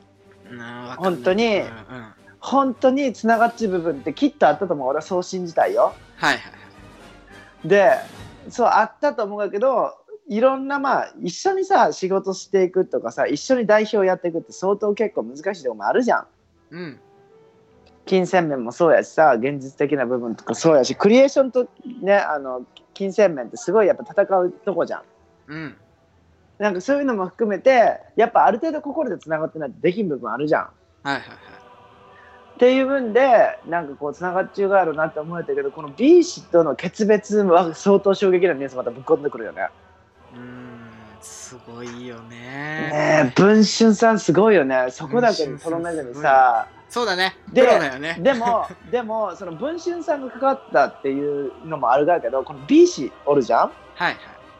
[0.99, 2.13] 本当にうんうん。
[2.41, 5.95] 本当につながっちゃう部分ってきっとあったと思う俺はそう信じたいよ。
[6.17, 6.43] はいはい
[7.65, 7.93] で
[8.51, 9.95] そうあったと思うんだけど
[10.29, 16.27] いろんなまあ一緒にさ仕事していくとかさ一緒に代表やっていくって相当結構難しいとこもあるじゃん。
[16.71, 17.01] うん
[18.07, 21.69] 金銭面もそうやしさ現実的な部分とかそうやしクリエーションと
[22.01, 25.03] ねあの金銭面ってすごいやっぱ戦うとこじゃん。
[25.49, 25.77] うん
[26.59, 30.63] なんかそういうのも含めてやっぱある程度心でつながってないとできん部分あるじゃん。
[30.63, 31.39] はいはいはい
[32.57, 39.69] っていう分でなんかこうつながっちゅうがあるなって思えたけどこの B 氏との決別は相当衝撃なニュースまたぶっ込んでくるよね。
[40.35, 40.89] うーん
[41.21, 42.37] すごいよね。
[42.37, 44.89] ねえ文春さんすごいよね。
[44.91, 46.67] そこだけにとどめずにさ。
[46.89, 47.37] そうだね。
[47.49, 47.63] プで
[48.01, 48.17] ね。
[48.19, 53.61] でもでもその文春さんが関わったっていうのもあるがけどこの B 氏おるじゃん。
[53.61, 54.17] はいはい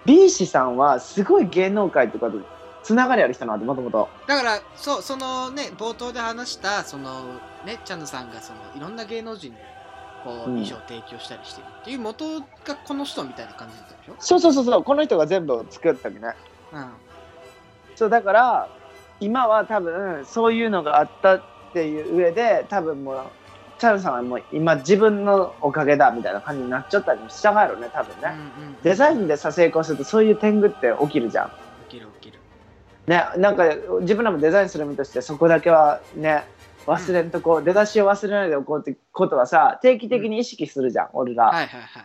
[0.09, 2.41] B 氏さんはすごい芸能界とかと
[2.83, 4.09] つながりある人なんでもともと。
[4.27, 7.35] だからそうそのね冒頭で話したその
[7.67, 9.59] ねチャンヌさんがそのいろんな芸能人に
[10.25, 12.47] こううん衣装を提供したりしてるっていう元が
[12.87, 16.35] この人みたいな感じだったでしょそうそうそうそうこの人が全部作ったわけね
[16.73, 16.87] うん
[17.95, 18.69] そうだから
[19.21, 21.43] 今は多分そういうのがあったっ
[21.75, 23.17] ていう上で多分もう
[23.79, 31.53] チャルさんはもう今自分のおかげだみたいな感じになっちゃったりもしたがるね多分ね、うんうんデザインでさ成功するとそういう天狗って起きるじゃん。
[31.89, 32.41] 起きる起きる。
[33.07, 33.65] ねなんか
[34.01, 36.45] 自分らもデザインする身としてそこだけはね
[36.87, 42.05] 忘れんとこう、出だしを忘れないでおこうってことはさ定期的に意識するじゃん、俺ら、はいはいはい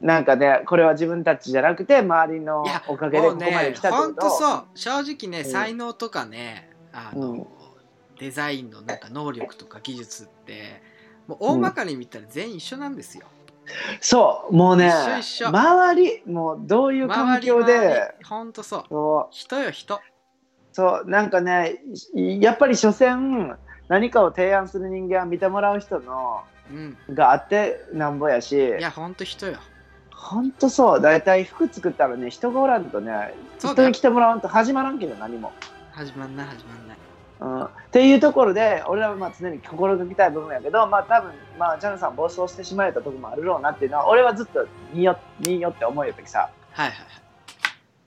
[0.00, 4.02] なんかねこれは自分たちじゃなくて周りのおかげでここまでね来たってこと。
[4.02, 4.64] ほんとそう。
[4.74, 5.50] 正直ね、うん。
[5.50, 7.46] 才能とかねあの、うん
[8.18, 10.82] デザインのなんか能力とか技術って
[11.26, 13.24] もう大まかに見たら全員一緒なんですよ、
[14.00, 15.48] そうもうね一緒一緒。
[15.48, 18.84] 周りもうどういう環境でほんとそう。
[18.88, 19.26] そう。
[19.30, 20.00] 人よ人。
[20.72, 21.80] そうなんかね
[22.14, 23.56] やっぱり所詮
[23.88, 26.96] 何かを提案する人間は見てもらう人のうん。
[27.14, 29.58] があってなんぼやしいやほんと人よ。
[30.14, 31.00] ほんとそう。
[31.00, 35.52] 大体服作ったらね人がおらんとね人に来てもらわんと始まらんけど何も、
[35.92, 36.87] 始まんない始まんな。
[36.87, 36.87] い
[37.40, 46.96] うん、っていうところで俺らはまあ常に心がけたい部分やけどまあ多分まあチャンさん暴走してしまえたところもあるろうなっていうのは俺はずっと見よ見よって思いよったきさはいはい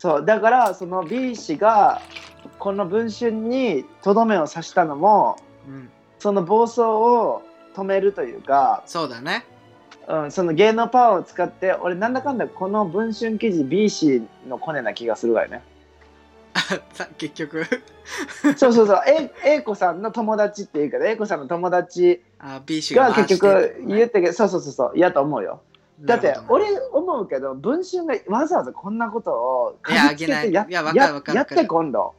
[0.01, 0.25] そう。
[0.25, 2.01] だからその B 氏が
[2.57, 5.89] この文春にとどめを刺したのもうん。
[6.17, 7.41] その暴走を
[7.75, 9.43] 止めるというか、そうだね。
[10.07, 15.61] うん、その芸能パワーを使って俺なんだかんだこの文春記事 B 氏のコネな気がするわよね
[16.93, 17.65] さ結局。
[18.57, 19.01] そうそうそう。
[19.05, 22.61] A, A 子さんの友達っていうか A 子さんの友達が
[23.09, 24.91] が結局言ったけどそうそうそうそう。
[24.95, 25.61] 嫌と思うよ。
[26.01, 32.13] だって俺思うけど文春がわざわざこんなことをいやって今度。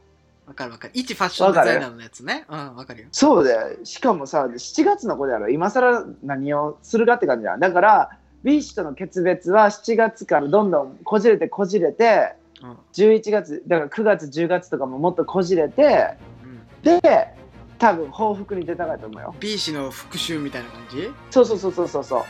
[0.45, 0.91] わかるわかる。
[0.93, 2.45] 一ファッションデザイナーのやつね。
[2.49, 3.07] うんわかるよ。
[3.11, 5.49] そうでしかもさ7月の子やろ。
[5.49, 8.09] 今更何をするかって感じだだから
[8.43, 12.77] B 氏との決別は7月からどんどんこじれてこじれてうん。
[12.93, 17.01] 11月だから9月10月とかももっとこじれてうん。
[17.01, 17.35] で
[17.77, 19.35] 多分報復に出たかと思うよ。
[19.39, 21.11] B 氏の復讐みたいな感じ？
[21.31, 22.23] そうそうそうそうそうそう。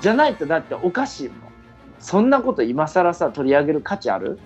[0.00, 1.38] じゃないとだっておかしいもん。
[2.00, 4.40] そんなこと今更さ取り上げる価値ある？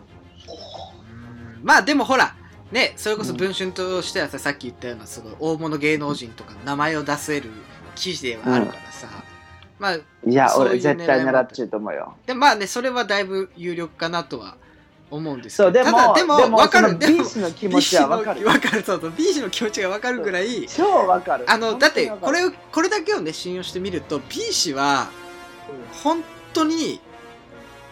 [1.55, 1.65] うん。
[1.65, 2.37] まあでもほら
[2.71, 7.51] ねそれこそ文春としてはさ、さっき言ったようなすごい大物芸能人とかの名前を出せる
[7.95, 9.09] 記事ではあるからさ、
[9.79, 10.03] まあい
[10.35, 12.15] や俺絶対狙っちゅうと思うよ。
[12.27, 14.57] でまあねそれはだいぶ有力かなとは
[15.11, 15.73] 思うんですけど。
[15.73, 16.99] でもただでも分かる。
[16.99, 18.41] で B も氏の気持ちは分かる。
[18.41, 18.83] B 分かる。
[18.83, 21.45] そうそう B 氏の気持ちが分かるぐらい超分かる。
[21.49, 25.09] あのだってこれをこれだけをね信用してみると B 氏は
[26.03, 26.23] 本
[26.53, 27.01] 当に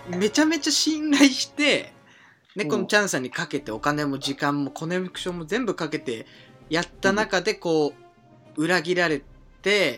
[0.08, 1.92] めちゃめちゃ信頼して、
[2.56, 2.68] ね、うん。
[2.68, 6.26] このチャンさんにかけてお金も時間もコネクションも全部かけて
[6.68, 7.94] やった中でこ
[8.56, 9.35] う裏切られて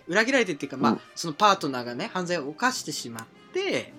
[0.08, 1.00] 裏切られてっていうか、まあうん。
[1.14, 3.92] そのパートナーがね犯罪を犯してしまって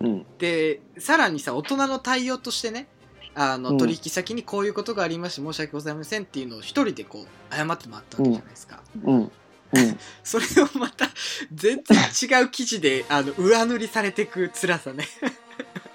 [0.00, 0.26] うん。
[0.38, 2.86] でさらにさ大人の対応としてね
[3.34, 3.78] あのうん。
[3.78, 8.80] 取引先にこういうことがありまして申し訳ございませんっていうのを一人でこう謝ってもらったわけじゃないですか。
[9.04, 9.14] うん。
[9.16, 9.30] うん。
[10.22, 11.08] それをまた
[11.52, 15.04] 全然違う記事であの上塗りされていく辛さね。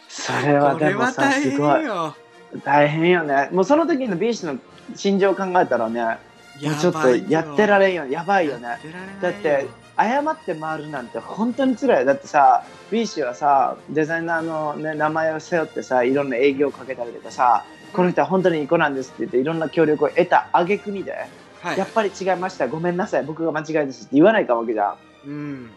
[0.09, 1.85] それはこれでもさは大変すごい。
[1.85, 2.15] よ。
[2.63, 3.49] 大変よね。
[3.51, 4.59] もうその時の B 氏の
[4.95, 6.17] 心情を考えたらね
[6.61, 8.05] もうちょっとやってられれんよ。
[8.07, 8.79] やばいよね。
[9.21, 11.99] だって謝って回るなんて本当に辛い。
[12.01, 21.13] よだってさ B 氏はさデザイナーの、ね、名前を背負ってさいろんな営業をかけたりとかさこの人は本当にいい子なんですって言っていろんな協力を得た挙句にで
[21.61, 21.77] はい。
[21.77, 22.67] やっぱり違いました。
[22.67, 23.23] ごめんなさい。
[23.23, 25.29] 僕が間違いですって言わないかわけじゃん。
[25.29, 25.69] うん、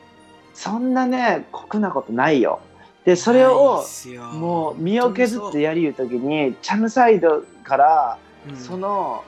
[0.52, 2.60] そんなね酷なことないよ。
[3.04, 3.84] でそれを
[4.32, 8.18] もう身を削ってやりいう時にチャムサイドから
[8.48, 8.56] うん。
[8.56, 9.24] その、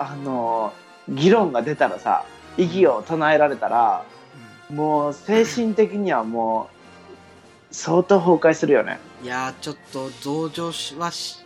[0.00, 0.72] あの
[1.10, 2.24] 議論が出たらさ
[2.56, 4.04] 異議を唱えられたら
[4.70, 6.70] もう精神的にはも
[7.70, 8.98] う相当崩壊するよね。
[9.22, 11.44] いやーちょっと同情しはし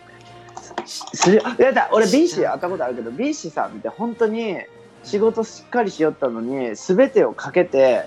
[0.87, 1.43] しする。
[1.59, 4.59] いやだ俺し B 氏会ったことあるけど B 氏さんって本当に
[5.03, 8.05] 仕事しっかりしよったのに全てをかけて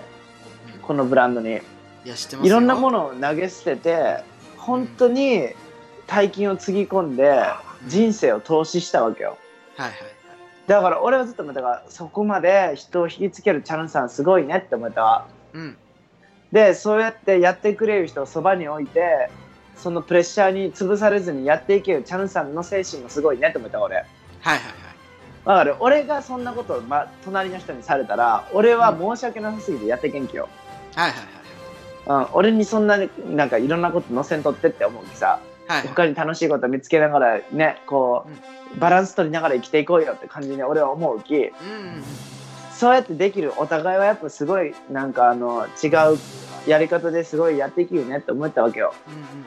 [0.82, 1.60] このブランドに。
[2.06, 4.24] いや知ってますいろんなもののを投げ捨てて
[4.56, 5.50] 本当に
[6.08, 7.44] 大金をつぎ込んで
[7.86, 9.38] 人生を投資したわけよ。
[9.76, 10.17] はいはい
[10.68, 15.28] だから俺はずっと思ったからそこまで人を引きつけるチャンさんすごいねって思ったわ。
[15.54, 15.78] うん。
[16.52, 19.30] でそうやってやってくれる人をそばに置いて
[19.76, 23.96] そのプレッシャーに潰されずにやっていけるチャンさんの精神もすごいねって思った俺。
[23.96, 24.06] はい
[24.42, 24.62] はい
[25.46, 30.50] だから俺がそんなことを、ま、隣の人にされたら俺は申し訳なさすぎてやっていけんきよ、
[30.94, 32.28] はいはいはい。
[32.28, 35.78] うん、俺にそんなになんかいろんなこと乗せんとってって思うきさはい。
[35.80, 38.26] はい他に楽しいこと見つけながらねこ
[38.76, 41.54] う、バランス取りながら生きていこうよって感じに俺は思うきうんうん
[42.74, 46.20] そうやってできるお互いはやっぱすごいなんかあの違う
[46.68, 48.94] やり方ですごいやっていきるねって思ったわけよ。
[49.08, 49.46] うんうんうんうん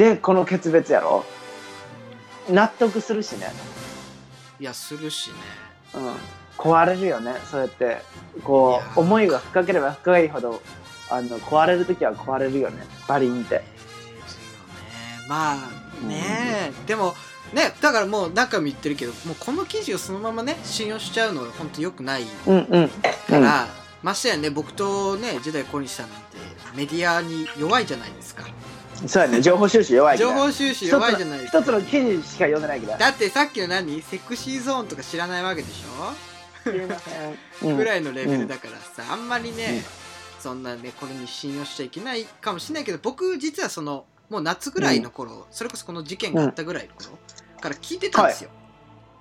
[0.00, 1.26] でこの決別やろ。
[2.48, 3.48] 納得するしね、
[4.58, 5.34] いやするしね。
[5.94, 6.14] うん、
[6.56, 7.34] 壊れるよね。
[7.50, 7.98] そうやって
[8.42, 10.62] こう思いが深ければ深いほど
[11.10, 12.82] あの壊れる時は壊れるよね。
[13.06, 13.62] バリンって
[15.30, 16.72] まあね。
[16.88, 17.14] でも
[17.54, 22.88] ねだからもう何回も言ってるけどもうこの記事をそのままね信用しちゃうのは本当良くないうんうん。
[22.88, 23.68] から、
[24.02, 26.26] ましてやね僕とね時代小西さんなんて
[26.74, 28.44] メディアに弱いじゃないですか。
[29.06, 29.40] そうやね。
[29.40, 31.38] 情報収集弱い情報収集弱いじゃない。
[31.38, 37.76] ですか一つの記事しか読んでないけどだってさっきの何セクシーゾーンとか知らないわけでしょ、うん。
[37.76, 39.84] ぐらいのレベルだからさ、あんまりね、
[40.40, 47.18] そんなねこれに信用しちゃいけないかもしれないけど僕実はそのもう夏ぐらいの頃、それこそこの事件があったぐらいの頃
[47.60, 48.50] から聞いてたんですよ、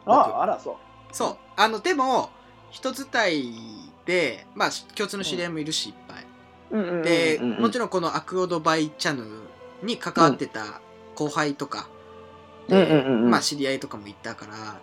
[0.05, 0.75] ああらそう。
[1.11, 1.37] そう。
[1.57, 2.29] あのでも
[2.69, 3.05] 人伝
[3.39, 6.25] いでまあ共通の知り合いもいるしいっぱい。
[6.71, 7.59] うんうんうんうんで、うん。
[7.59, 9.29] もちろんこのアクオドバイチャンネル
[9.87, 10.79] に関わってた
[11.15, 11.89] 後輩とか、
[12.67, 14.79] うんうんうんうんまあ知り合いとかもいたから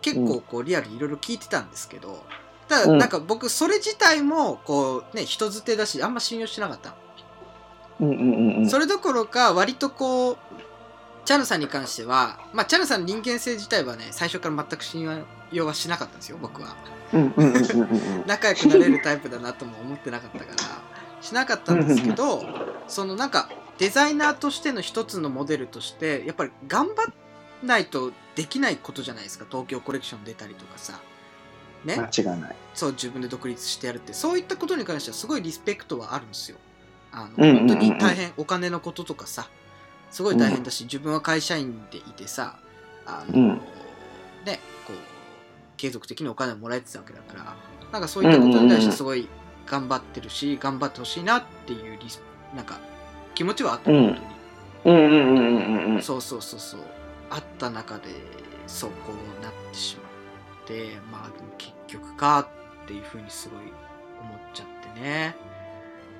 [0.00, 2.24] 結構こうリアルにいろいろ聞いてたんですけど
[2.68, 2.98] ただうん。
[2.98, 6.90] なんか僕それ自体もこうね人づてだしあんま信用してなかった。
[6.90, 6.96] の
[8.00, 10.36] うんうんそれどころか割とこう
[11.24, 16.76] チャヌさんに関してはまあチャヌさんの人間性自体はね最初から全く信用はしなかったんですよ僕は。
[18.26, 21.22] 仲良くなれるタイプだなとも思ってなかったから。
[21.22, 22.44] しなかったんですけど
[22.86, 31.00] そのなんかデザイナーとしての一つのモデルとしてやっぱり頑張んないとできないことじゃないですか東京コレクション出たりとかさ。
[31.84, 32.56] ね、間違いない。
[32.74, 34.12] そう自分で独立してやるって。
[34.12, 36.56] そういったことに関してはすごいリスペクトはあるんですよ
[37.18, 39.48] あの、本当に大変お金のこととかさ
[40.10, 42.58] すごい大変だし、自分は会社員でいてさ
[43.06, 43.60] あの、うん。
[44.46, 44.96] ねこう
[45.76, 47.56] 継続的にお金をもらえてたわけだから
[47.92, 49.28] なんかそういったことに対してすごい
[49.66, 52.22] 頑張ってるし、頑張ってほしいなっていうリス
[52.54, 52.80] なんか
[53.34, 54.06] 気持ちはあった、うん。
[54.06, 54.38] 本当に。
[54.84, 56.80] うんうんうんうんうんそうそうそうそう。
[57.30, 58.04] あった中で
[58.66, 60.02] そうこうなってしま
[60.64, 62.48] ってまあ結局か
[62.84, 63.58] っていうふうにすごい
[64.20, 65.36] 思っちゃってね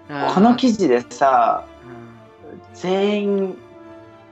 [0.08, 2.60] この記事でさうん。
[2.74, 3.58] 全員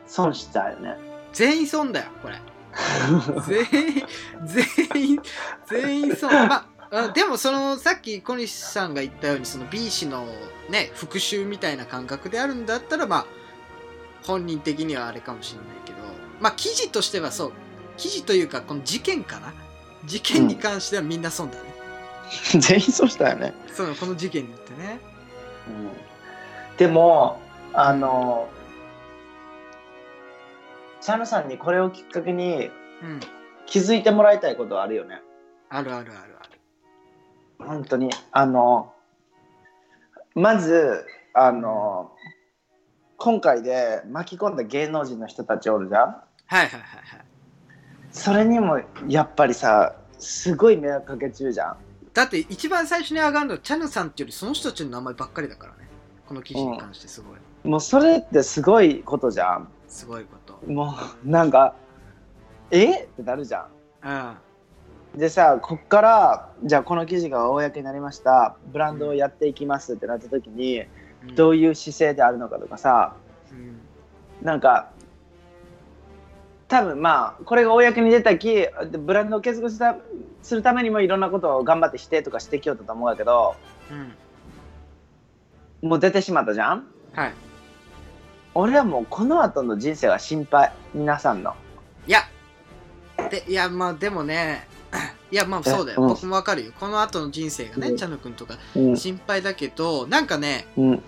[0.06, 0.96] 損したよね。
[1.32, 2.40] 全員損だよこれ。
[3.46, 3.58] 全
[3.98, 4.06] 員
[4.44, 5.20] 全員
[5.66, 6.30] 全員損。
[6.30, 10.26] まああでもそのさっき小西さんが言ったようにその B 氏の
[10.70, 13.26] ね復讐みたいな感覚であるんだったらまあ
[14.24, 15.98] 本人的にはあれかもしれないけど
[16.40, 17.52] まあ記事としてはそう。
[17.96, 19.52] 記事というかこの事件かな。
[20.06, 21.62] 事件に関してはみんな損だね、
[22.60, 25.00] 全員損したよね、そうこの事件によってね
[25.68, 25.90] うん、
[26.76, 27.40] でも
[27.72, 28.48] あの
[31.00, 32.70] チャヌさんにこれをきっかけに
[33.02, 33.20] うん。
[33.66, 35.20] 気づいてもらいたいことはあるよね。
[35.68, 36.60] あるあるあるある。
[37.58, 38.10] 本当に。
[38.32, 38.92] あの
[40.34, 41.04] まず
[41.34, 42.12] あの
[43.18, 46.02] 今回で巻き込んだ芸能人の人たちおるじゃん。
[46.02, 47.24] はいはいはいはい。
[48.12, 51.76] それにもやっぱりさすごい迷惑かけ中じゃん
[52.16, 55.86] だって一番最初に上がるのはチャヌさんっていうよりその人たちの名前ばっかりだからね。
[56.26, 57.38] この記事に関してすごい、
[57.68, 59.68] もうそれってすごいことじゃん。
[59.86, 60.58] すごいこと。
[60.66, 60.94] も
[61.24, 61.74] うなんか
[62.70, 63.02] え？
[63.04, 63.68] ってなるじゃ
[64.02, 65.18] うん。
[65.18, 68.56] んでさこっからじゃあこの記事が公になりました。
[68.72, 70.84] ブランドをやっていきますってなった時に
[71.34, 73.14] どういう姿勢であるのかとかさ。
[73.52, 73.78] うん。
[74.40, 74.90] なんか
[76.68, 78.66] 多分まあこれが公に出たき
[78.98, 79.96] ブランドを継続した
[80.42, 83.54] するためにもいろんなことを頑張ってしてとかしてきよったと思うんだけど
[83.90, 83.94] う
[85.86, 85.88] ん。
[85.88, 86.86] もう出てしまったじゃん？
[87.12, 87.32] はい。
[88.54, 91.54] 俺はもうこの後の人生が心配皆さんの。
[92.08, 92.22] いや
[93.30, 94.66] でいやまあでもね
[95.30, 96.08] いやまあそうだよ、うん。
[96.08, 96.72] 僕もわかるよ。
[96.80, 97.96] この後の人生がね、うん。
[97.96, 98.96] チャヌ君とかうん。
[98.96, 101.02] 心配だけどなんかねうん。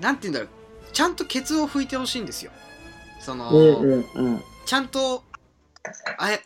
[0.00, 0.48] なんて言うんだろう。
[0.92, 2.50] ちゃんとケツを拭いてほしいんですよ
[3.20, 4.42] その、うんうんうん。
[4.66, 5.24] ちゃんと
[6.18, 6.42] あれ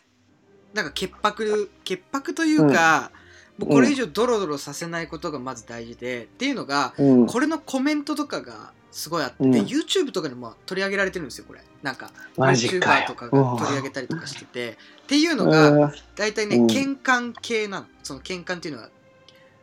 [0.73, 3.11] なんか潔白潔白というか、
[3.57, 7.27] もうこれ以上ドロドロさせないことがまず大事で、っていうのがうん。
[7.27, 9.51] これのコメントとかがすごいあって、うん。
[9.51, 11.61] YouTube とかでも取り上げられてるんですよこれ。
[11.81, 13.07] なんか YouTuber よ。
[13.07, 15.93] とかが取り上げたりとかしててっていうのがうん。
[16.15, 16.65] 大体ねうん。
[16.67, 17.85] 喧嘩系なの。
[18.03, 18.89] その喧嘩っていうのは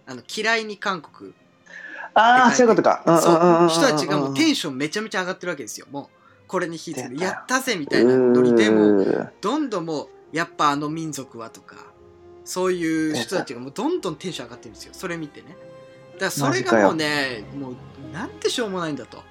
[0.06, 1.32] あの嫌いに韓国
[2.14, 6.22] ああそういうことかうんそう人たちがもうテンションめちゃめちゃ上がってるわけですよもう
[6.53, 7.24] これに火つけて出た。
[7.24, 11.76] よやったぜみたいなノリでもううどんどんもうやっぱあの民族はとか
[12.44, 14.92] そういう人たちがもうどんどんテンション上がってるんですよ。
[14.92, 15.57] それ見てね。
[16.12, 17.74] だからそれがもうねもう
[18.12, 19.22] なんてしょうもないんだと。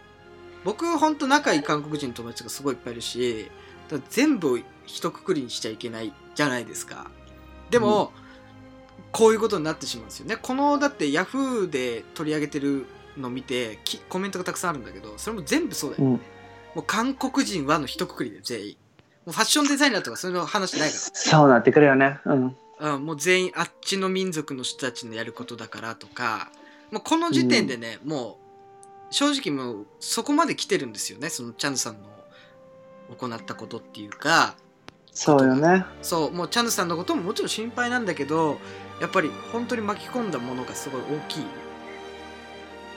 [0.63, 3.51] 僕ほんと仲いい韓国人の友達がすごいいっぱいいるし
[4.09, 4.57] 全部を
[4.87, 7.11] 一括りにしちゃいけないじゃないですか。
[7.69, 8.11] でも、
[9.11, 10.25] こういうことになってしまうんですよ。
[10.25, 16.21] ねこのだってヤフーで取り上げてるの見てきコメントがたくさんあるんだけどそれも全部そうだよ、うん
[16.75, 18.77] もう韓国人はの一括りで全員。
[19.25, 22.19] もうファッションデザイナーとかそういうの話ないかそうなってくるよね。
[22.25, 22.55] うん。
[22.79, 26.49] ら、うん、もう全員あっちの民族の人たちのやることだからとか。
[26.91, 28.37] もうこの時点でね、も
[29.09, 31.29] う正直もうそこまで来てるんですよね。
[31.29, 32.11] そのチャンさんの
[33.17, 34.55] 行ったことっていうか。
[35.13, 35.85] そうよね。
[36.01, 38.57] そうもうチャンさんのことももちろん心配なんだけど
[39.01, 41.45] やっぱり本当に巻き込んだものがすごい大きい。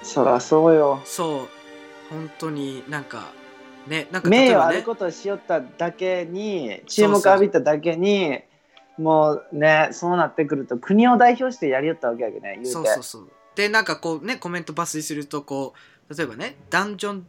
[0.02, 1.00] そらそうよ。
[1.04, 1.48] そう。
[2.10, 3.32] 本当になんか
[3.86, 8.40] ねなんか名誉あることをしよっただけに注目浴びただけに
[8.98, 12.70] もうねそうなってくると国を代表してやりよったわけやけどね言うて。
[12.70, 13.30] そうそうそう。
[13.54, 15.74] でなんかこうねコメント抜粋するとこ
[16.08, 17.26] う例えばねダンジョン、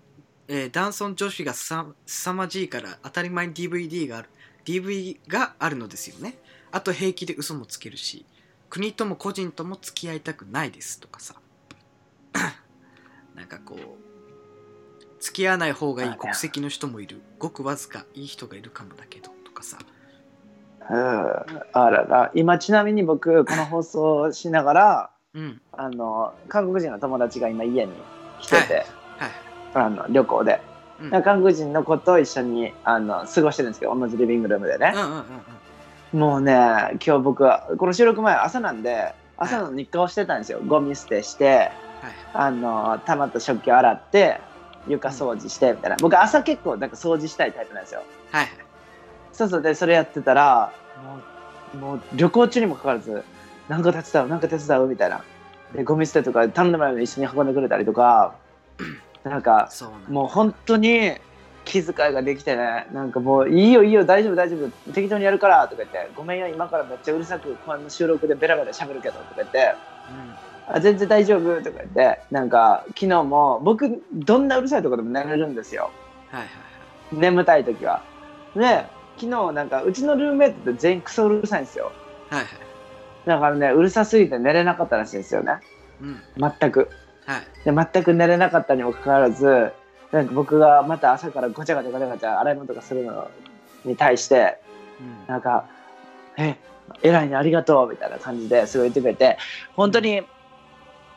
[0.47, 4.29] えーダンソン女子がすさ凄まじいから当たり前に DVD がある。
[4.65, 6.37] DV があるのですよね。
[6.71, 8.25] あと平気で嘘もつけるし
[8.69, 11.35] 国とも個人とも付き合いたくないですとかさ。
[13.35, 14.14] なんかこう
[15.19, 17.21] 付き合わない方がいい国籍の人もいる。
[17.39, 19.77] ごくわずかいい人がいるかもだけどとかさ。
[20.89, 20.95] うん。
[21.73, 22.31] あらら。
[22.35, 25.61] 今ちなみに僕この放送をしながらうん。
[25.73, 27.91] あの韓国人の友達が今家に
[28.39, 28.73] 来てて、
[29.17, 29.31] はい。
[29.73, 30.61] あの旅行で、
[31.01, 31.23] うん。
[31.23, 34.93] 韓国人の子と一緒にあの過ごしてるんですけど同じリビングルームでね。
[34.95, 35.17] うん、うんうん
[36.13, 36.19] うん。
[36.19, 36.53] もうね
[37.05, 41.71] 今日僕はこの収録前朝なんで朝の日課をしてたんですよ、ゴミ捨てしてはい。
[42.33, 44.39] あの溜まった食器を洗って
[44.87, 48.03] 床掃除してみたいな、僕朝結構なんか掃除したいタイプなんですよ。
[48.31, 48.47] はい
[49.33, 49.61] そうそう。
[49.61, 50.71] でそれやってたら
[51.03, 51.19] も
[51.73, 53.23] うもう旅行中にもかかわらず
[53.67, 55.23] なんか手伝うなんか手伝うみたいな。
[55.73, 58.35] でゴミ捨てとか頼んでもらうのに一緒に運んでくれたりとか
[59.23, 59.69] なんか
[60.07, 61.17] もう本当に
[61.65, 64.91] 気遣いができてねなんかもういいよいいよ大丈夫大丈夫。
[64.93, 66.11] 適当にやるからとか言って。
[66.15, 69.73] ごめんよ今からめっちゃうるさくこの収録でベラベラ喋るけどとか言って
[70.67, 75.91] あ全然大丈夫とか言ってなんか昨日も僕どんなうるさいとこでも寝れるんですよ。
[76.29, 76.49] はいはい
[77.11, 78.01] 眠たい時は。
[78.55, 78.85] で
[79.17, 81.91] 昨日なんかうちのルームメイトって全員クソうるさいんですよ。
[82.29, 82.47] はいはい。
[83.25, 85.59] だからねうるさすぎて寝れなかったらしいんですよね。
[86.01, 86.21] うん。
[86.59, 86.89] 全く。
[87.25, 87.41] はい。
[87.63, 89.71] で全く寝れなかったにもかかわらず
[90.11, 93.29] なんか僕がまた朝からごちゃごちゃごちゃごちゃ洗い物とかするの
[93.83, 94.57] に対して
[94.99, 95.27] うん。
[95.27, 95.65] なんか
[96.37, 96.55] 「え
[97.01, 99.37] 偉いねありがとう」みたいな感じですごい言ってくれて
[99.75, 100.23] 本当に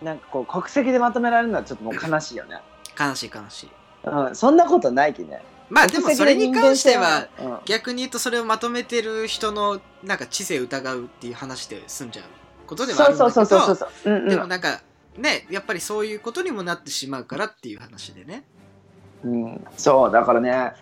[0.03, 2.61] なんかこう国籍でまとめられるのはちょっともう悲しいよね、
[2.99, 3.71] 悲しい悲しい。
[4.05, 5.43] うん、そんなことないきね。
[5.71, 7.29] まあでもそれに関しては
[7.67, 12.25] 逆に言うとそれをまとめてる人のなんか知性を疑うっていう話で済んじゃう
[12.67, 14.29] ことうんではあるんだけそうそうそうそうどそう、うんうん。
[14.29, 14.81] でもなんか
[15.19, 18.45] ねやっぱりそういうことにもなってしまうからっていう話でね。
[19.25, 20.73] うん、そうだからね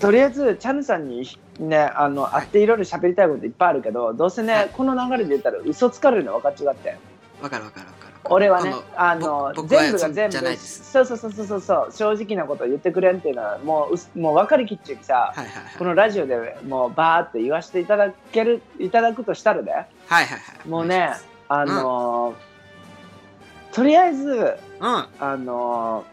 [0.00, 1.26] とりあえずチャンさんに
[1.58, 4.70] ねあの会っていろいろ喋りたいこといっぱいあるけどどうせね、はい。
[4.70, 6.98] この流れで言ったら嘘つかれるの分かっちがって
[7.42, 8.14] わかるわかるわかる。
[8.28, 11.92] 俺はねあの全部が全部そうそうそうそうそうそう。
[11.92, 15.78] 正直なことを言ってくれんっていうのはもうもう分かりきっちゅうきさ、はいはいはい。
[15.78, 20.68] このラジオでもうバーって言わせていただけるいただくとしたらねはいはいはい。
[20.68, 21.10] もうね
[21.48, 24.56] あのーとりあえずうん。
[24.80, 26.04] あの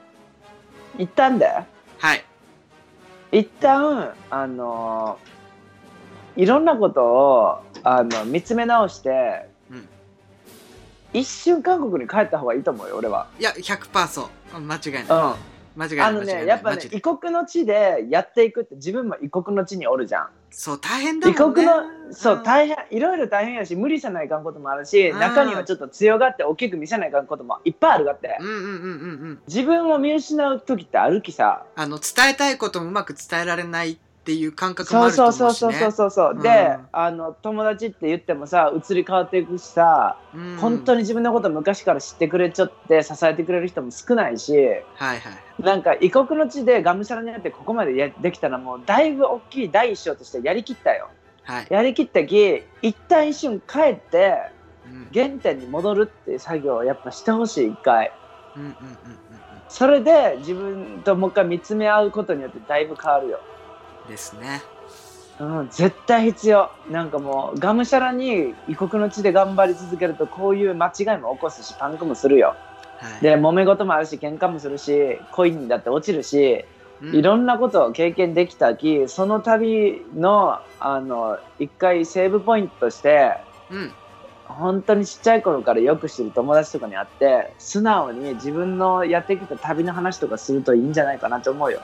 [0.97, 1.47] ー一旦で
[1.97, 2.23] はい。
[3.31, 5.17] 一旦あの
[6.35, 9.52] いろんなことをあの見つめ直して、うん
[11.13, 13.27] 一瞬韓国に帰った方がいいと思うよ俺は。
[13.39, 15.03] いや100%そううん間違いない。
[15.03, 20.27] うん、間違いないあのねやっぱね異国の地でやっていくって自分も異国の地におるじゃん。
[20.49, 21.55] そう大変だ異もんね。
[21.55, 21.73] 国の
[22.11, 25.19] そううん大変いろいろ大変やし無理せないかんこともあるしうん。
[25.19, 28.37] 中にはちょっと強がって大きく見せないかんこともいっぱいあるがって。
[28.39, 28.75] うんうんうんうんう
[29.33, 29.41] ん。
[29.47, 31.65] 自分を見失う時ってあるきさ。
[31.75, 34.01] あの伝えたいこともうまく伝えられないって
[34.31, 36.41] いう感覚もそうあるとそうそう思うしねそうそうそうそう、うん。
[36.41, 40.57] であの友達って言ってもさ移り変わっていくしさ、うん。
[40.57, 45.21] 本当に自分のこと昔から知ってくれちゃって支えてくれる人も少ないしはいはい
[45.61, 51.09] なんか異国の地でがむしゃらにやってここまでやできたらもうだいぶ大きい第一章としてやりきったよ。
[51.43, 54.37] はい、やりきったき一旦一瞬帰って
[54.85, 55.07] うん。
[55.13, 58.11] 原点に戻るっていう作業をやっぱしてほしい一回。
[58.55, 58.77] うんうんうんうん
[59.69, 63.39] それで自分ともう一回見つめ合うことによってだいぶ変わるよ。
[63.47, 63.52] うん
[64.07, 64.61] ですね。
[65.39, 66.69] うん、絶対必要。
[66.89, 72.55] なんかもうがむしゃらに異国の地で頑張り続けるとこういう間違いも起こすしパンクもするよ。
[72.97, 73.21] はい。
[73.21, 76.63] で揉め事もあるし喧嘩もするし恋にだって落ちるし
[77.01, 77.15] うん。
[77.15, 83.33] いろんなことを経験できたきその旅のあの一回セーブポイントとして
[83.71, 83.91] うん。
[84.45, 91.79] 本当にちっちゃい頃からよく知る友達とかに会って素直に自分のやってきた旅の話とかするといいんじゃないかなと思うよ。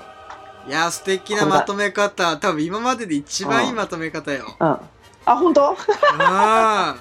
[0.69, 2.37] いや素敵なまとめ方。
[2.37, 4.45] 多分今までで一番いいまとめ方よ。
[4.59, 5.71] うん、あ本当？
[5.71, 5.75] あ
[6.19, 6.95] あ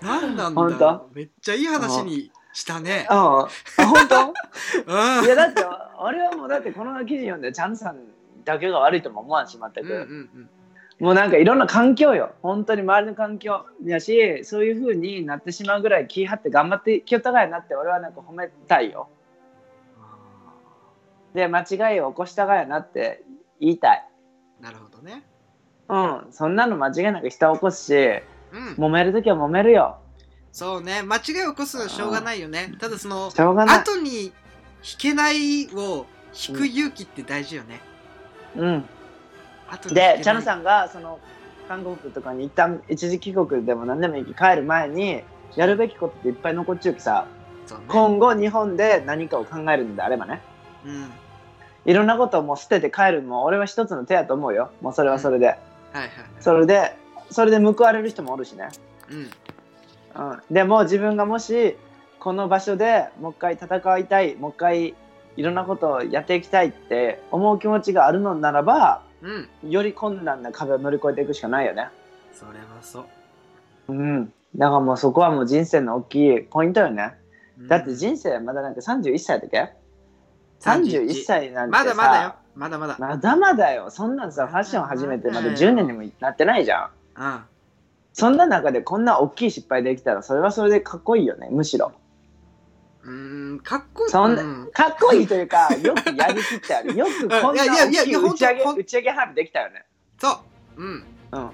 [0.00, 1.16] なんなんだろう。
[1.16, 3.08] めっちゃいい話にしたね。
[3.10, 3.48] うん、あ
[3.78, 4.32] 本当？
[4.86, 5.24] うん。
[5.24, 5.64] いやだって
[5.98, 7.98] 俺はもうだってこの記事読んでチャンさん
[8.44, 10.04] だけが悪いとも思わんし全く、うんうんう
[10.38, 10.50] ん。
[11.00, 12.30] もうなんかいろんな環境よ。
[12.42, 13.66] 本当に周りの環境。
[13.84, 19.08] やしそういう風になってしまうぐらい気張って頑張ってきよったがやなって俺はなんか褒めたいよ
[21.34, 23.22] で間違いを起こしたがやなって
[23.60, 24.08] 言いたい。
[24.60, 25.24] なるほどね。
[25.88, 26.26] うん。
[26.32, 27.94] そんなの間違いなく人起こすし
[28.52, 28.84] うん。
[28.86, 29.98] 揉める時は揉めるよ。
[30.52, 31.02] そうね。
[31.02, 32.74] 間違いを起こすのはしょうがないよね。
[32.80, 33.78] ただそのしょうがない。
[33.78, 34.32] 後に引
[34.98, 36.06] けないを
[36.48, 37.80] 引く勇気って大事よね、
[38.56, 38.84] うん。
[39.92, 41.18] でチャヌさんがその
[41.68, 45.22] 韓国とかに一旦一時帰国でも何でもいいき帰る前に
[45.56, 47.26] やるべきことっていっぱい残っちゅうきさ
[47.68, 47.76] ね。
[47.88, 50.42] 今後日本で何かを考えるのであればね
[50.84, 51.10] うん。
[51.86, 54.70] いろんなことをもう捨てて帰るのも俺は一つの手やと思うよ。
[54.80, 55.56] もうそれはそれで、はい
[55.94, 56.10] はい
[56.40, 56.96] それで
[57.30, 58.68] それで報われる人もおるしね。
[59.10, 59.30] うん。
[60.30, 61.76] うん、でも自分がもし
[62.18, 64.94] この場所でもう一回戦いたいもう一回
[65.36, 69.70] いろんなことをやっていきたいって思う気持ちがあるのならばうん。
[69.70, 71.88] より困難な壁を乗り越えていくしかないよね。
[72.32, 73.04] それはそう。
[73.88, 77.14] うん、だからもうそこはもう人生の大きいポイントよね。
[77.58, 77.68] うん。
[77.68, 79.79] だって人生まだなんか31歳だっけ？
[80.60, 81.84] ?31 歳なんてさ。
[81.84, 82.34] まだまだよ。
[82.54, 82.96] まだまだ。
[82.98, 83.90] まだまだよ。
[83.90, 86.90] そんなんさファッション始めてまだ10年にもなってないじゃん。
[87.16, 87.40] うん。
[88.12, 91.48] そんな中でこんな大きい失敗できたらそれはそれでかっこいいよね。
[91.50, 91.92] むしろ。
[93.02, 94.10] うーんかっこいい。
[94.10, 94.70] そんなうん。
[94.72, 99.84] かっこいいというかよくやりきったよねよくこんな大きい打ち上げ打ち上げ花火できたよね。
[100.18, 100.40] そ
[100.76, 100.82] う。
[100.82, 101.04] うん。
[101.32, 101.50] うん。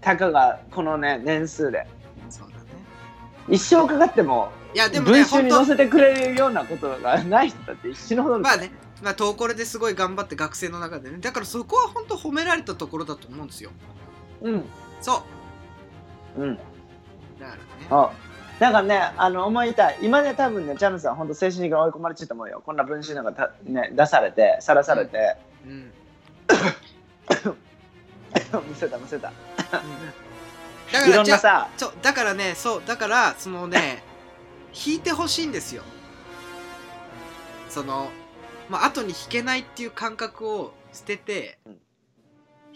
[0.00, 1.86] たかがこのね年数で。
[2.30, 2.64] そうだね。
[3.48, 8.70] 一生かかってもいやでもね文集に載せてくれるようなことがない人だって一死ぬほどまあね。
[9.02, 11.18] まあ東コレですごい頑張って学生の中でね。
[11.18, 13.70] だからそこは本当褒められたところだと思うんですよ。
[14.42, 14.64] うん。
[15.00, 15.22] そ
[16.36, 16.42] う。
[16.42, 16.56] うん。
[16.56, 16.66] だか
[17.46, 17.60] らね。
[17.90, 18.10] あ
[18.58, 22.60] だからねあの思いたい今ね多分ねチャンヌさん本当精神的に追い込まれてると思うよ。
[22.64, 25.92] こんな文集なんかた、ね、出されてさらされて、うん。
[28.68, 29.32] 見せた見せた。
[30.92, 31.68] だかいろらじゃあんなさ。
[31.76, 34.02] そうだからねそうだからそのね
[34.74, 35.82] 弾いてほしいんですよ。
[37.68, 38.10] その
[38.68, 41.78] まあ後に弾けないっていう感覚を捨ててうん。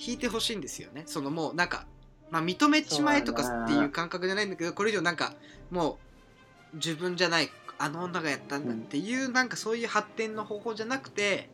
[0.04, 1.04] 弾いてほしいんですよね。
[1.06, 1.86] そのもうなんか
[2.30, 5.34] まあ認めちまえとかっていう感覚じゃないんだけどこれ以上なんか
[5.70, 5.98] も
[6.72, 11.50] う自分じゃないあの女がやったんだっていう、なんかそういう発展の方法じゃなくて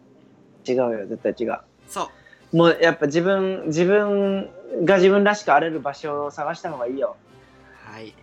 [0.67, 1.59] 違うよ絶対違う。
[1.89, 2.11] そ
[2.53, 2.57] う。
[2.57, 4.51] もうやっぱ自分自分
[4.85, 7.17] が自分らしくあれる場所を探した方がいいよ。
[7.85, 8.15] はい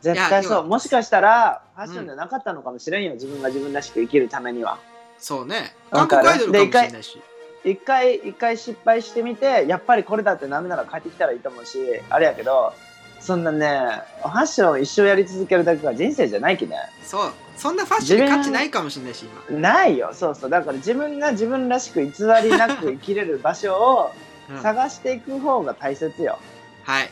[0.00, 0.64] 絶対そう。
[0.66, 4.78] もしかしたらファッションじゃなかったのかもしれんよ、自分が自分らしく生きるためには。
[5.18, 5.74] そうね。
[5.90, 7.20] 韓国アイドルかもしれないし。
[7.64, 11.78] 一回一回失敗してみてやっぱりこれだってダメなら帰ってきたらいいと思うし
[12.10, 12.72] あれやけど
[13.18, 16.76] そんなねファッションを一生やり続けるだけが人生じゃないきね。
[17.02, 17.32] そう。
[17.56, 19.58] そんなファッションに価値ないかもしれないし今。
[19.58, 20.10] ないよ。
[20.12, 20.50] そうそう。
[20.50, 22.12] だから自分が自分らしく偽
[22.44, 24.12] りなく生きれる場所を
[24.48, 24.62] うん。
[24.62, 26.38] 探していく方が大切よ、
[26.84, 27.10] はい。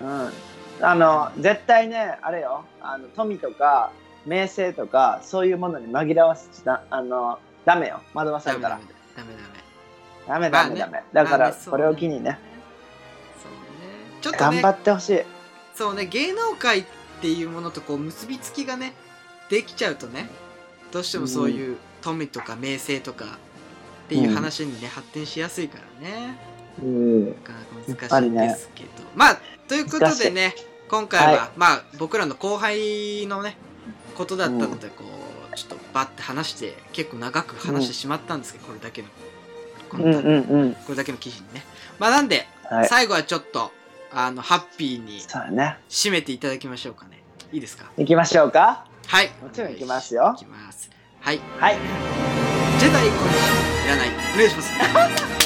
[0.00, 0.32] うん、
[0.80, 2.64] あの絶対ねあれよ。
[2.80, 3.92] あの富とか
[4.26, 8.00] 名声とかそういうものに紛らわすなあのダメよ。
[8.14, 8.78] 惑わされたら。
[9.16, 9.34] ダメ
[10.26, 10.86] ダメダメダメ。
[10.86, 12.38] ダメだからこれを機にね。
[13.42, 13.58] そうね。
[14.20, 15.20] ちょっとね頑張ってほしい。
[15.74, 16.84] そうね芸能界っ
[17.20, 18.94] ていうものとこう結びつきがね
[19.50, 20.28] できちゃうとね
[20.90, 26.38] どうしてもそういう富とか名声とかっていう話にね、発展しやすいからね
[26.78, 30.54] 難しいんですけど、まあということでね
[30.88, 31.50] 今回は、はい。
[31.56, 33.56] まあ僕らの後輩のね
[34.14, 35.04] ことだったのでこ
[35.52, 39.08] う、ちょっとバッて話して結構長く話してしまったんですけど、これだけの
[39.90, 40.74] このうんうんうん。
[40.74, 41.64] これだけの記事にね。
[41.98, 42.88] まあなんで、はい。
[42.88, 43.72] 最後はちょっと
[44.12, 45.20] あのハッピーに
[45.88, 47.22] 締めていただきましょうかね。
[47.52, 47.90] いいですか？
[47.96, 48.86] 行きましょうか？
[49.06, 49.30] はい。
[49.42, 50.34] もちろん行きますよ。
[50.36, 51.40] いきますはい。
[51.58, 51.78] はい。
[52.78, 54.08] ジェダイコレクションいらない。
[54.34, 55.45] お願いします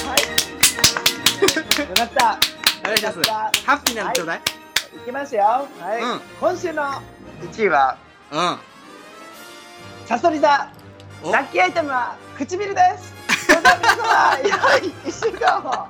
[1.41, 1.47] よ
[1.95, 2.39] かった。
[2.81, 3.21] お願いします。
[3.65, 4.51] ハッピーなのちょうだい、た
[4.97, 5.43] 行きますよ。
[5.43, 5.67] は
[5.99, 6.21] い、うん。
[6.39, 6.83] 今週の
[7.41, 7.97] 1位は
[8.31, 8.57] うん。
[10.05, 10.69] サソリ座。
[11.23, 11.31] お。
[11.31, 13.13] ラッキーアイテムは唇です。
[13.45, 15.87] それでは皆様良い1 週間を は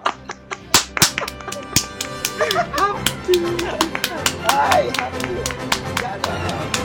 [4.80, 6.81] いハッピー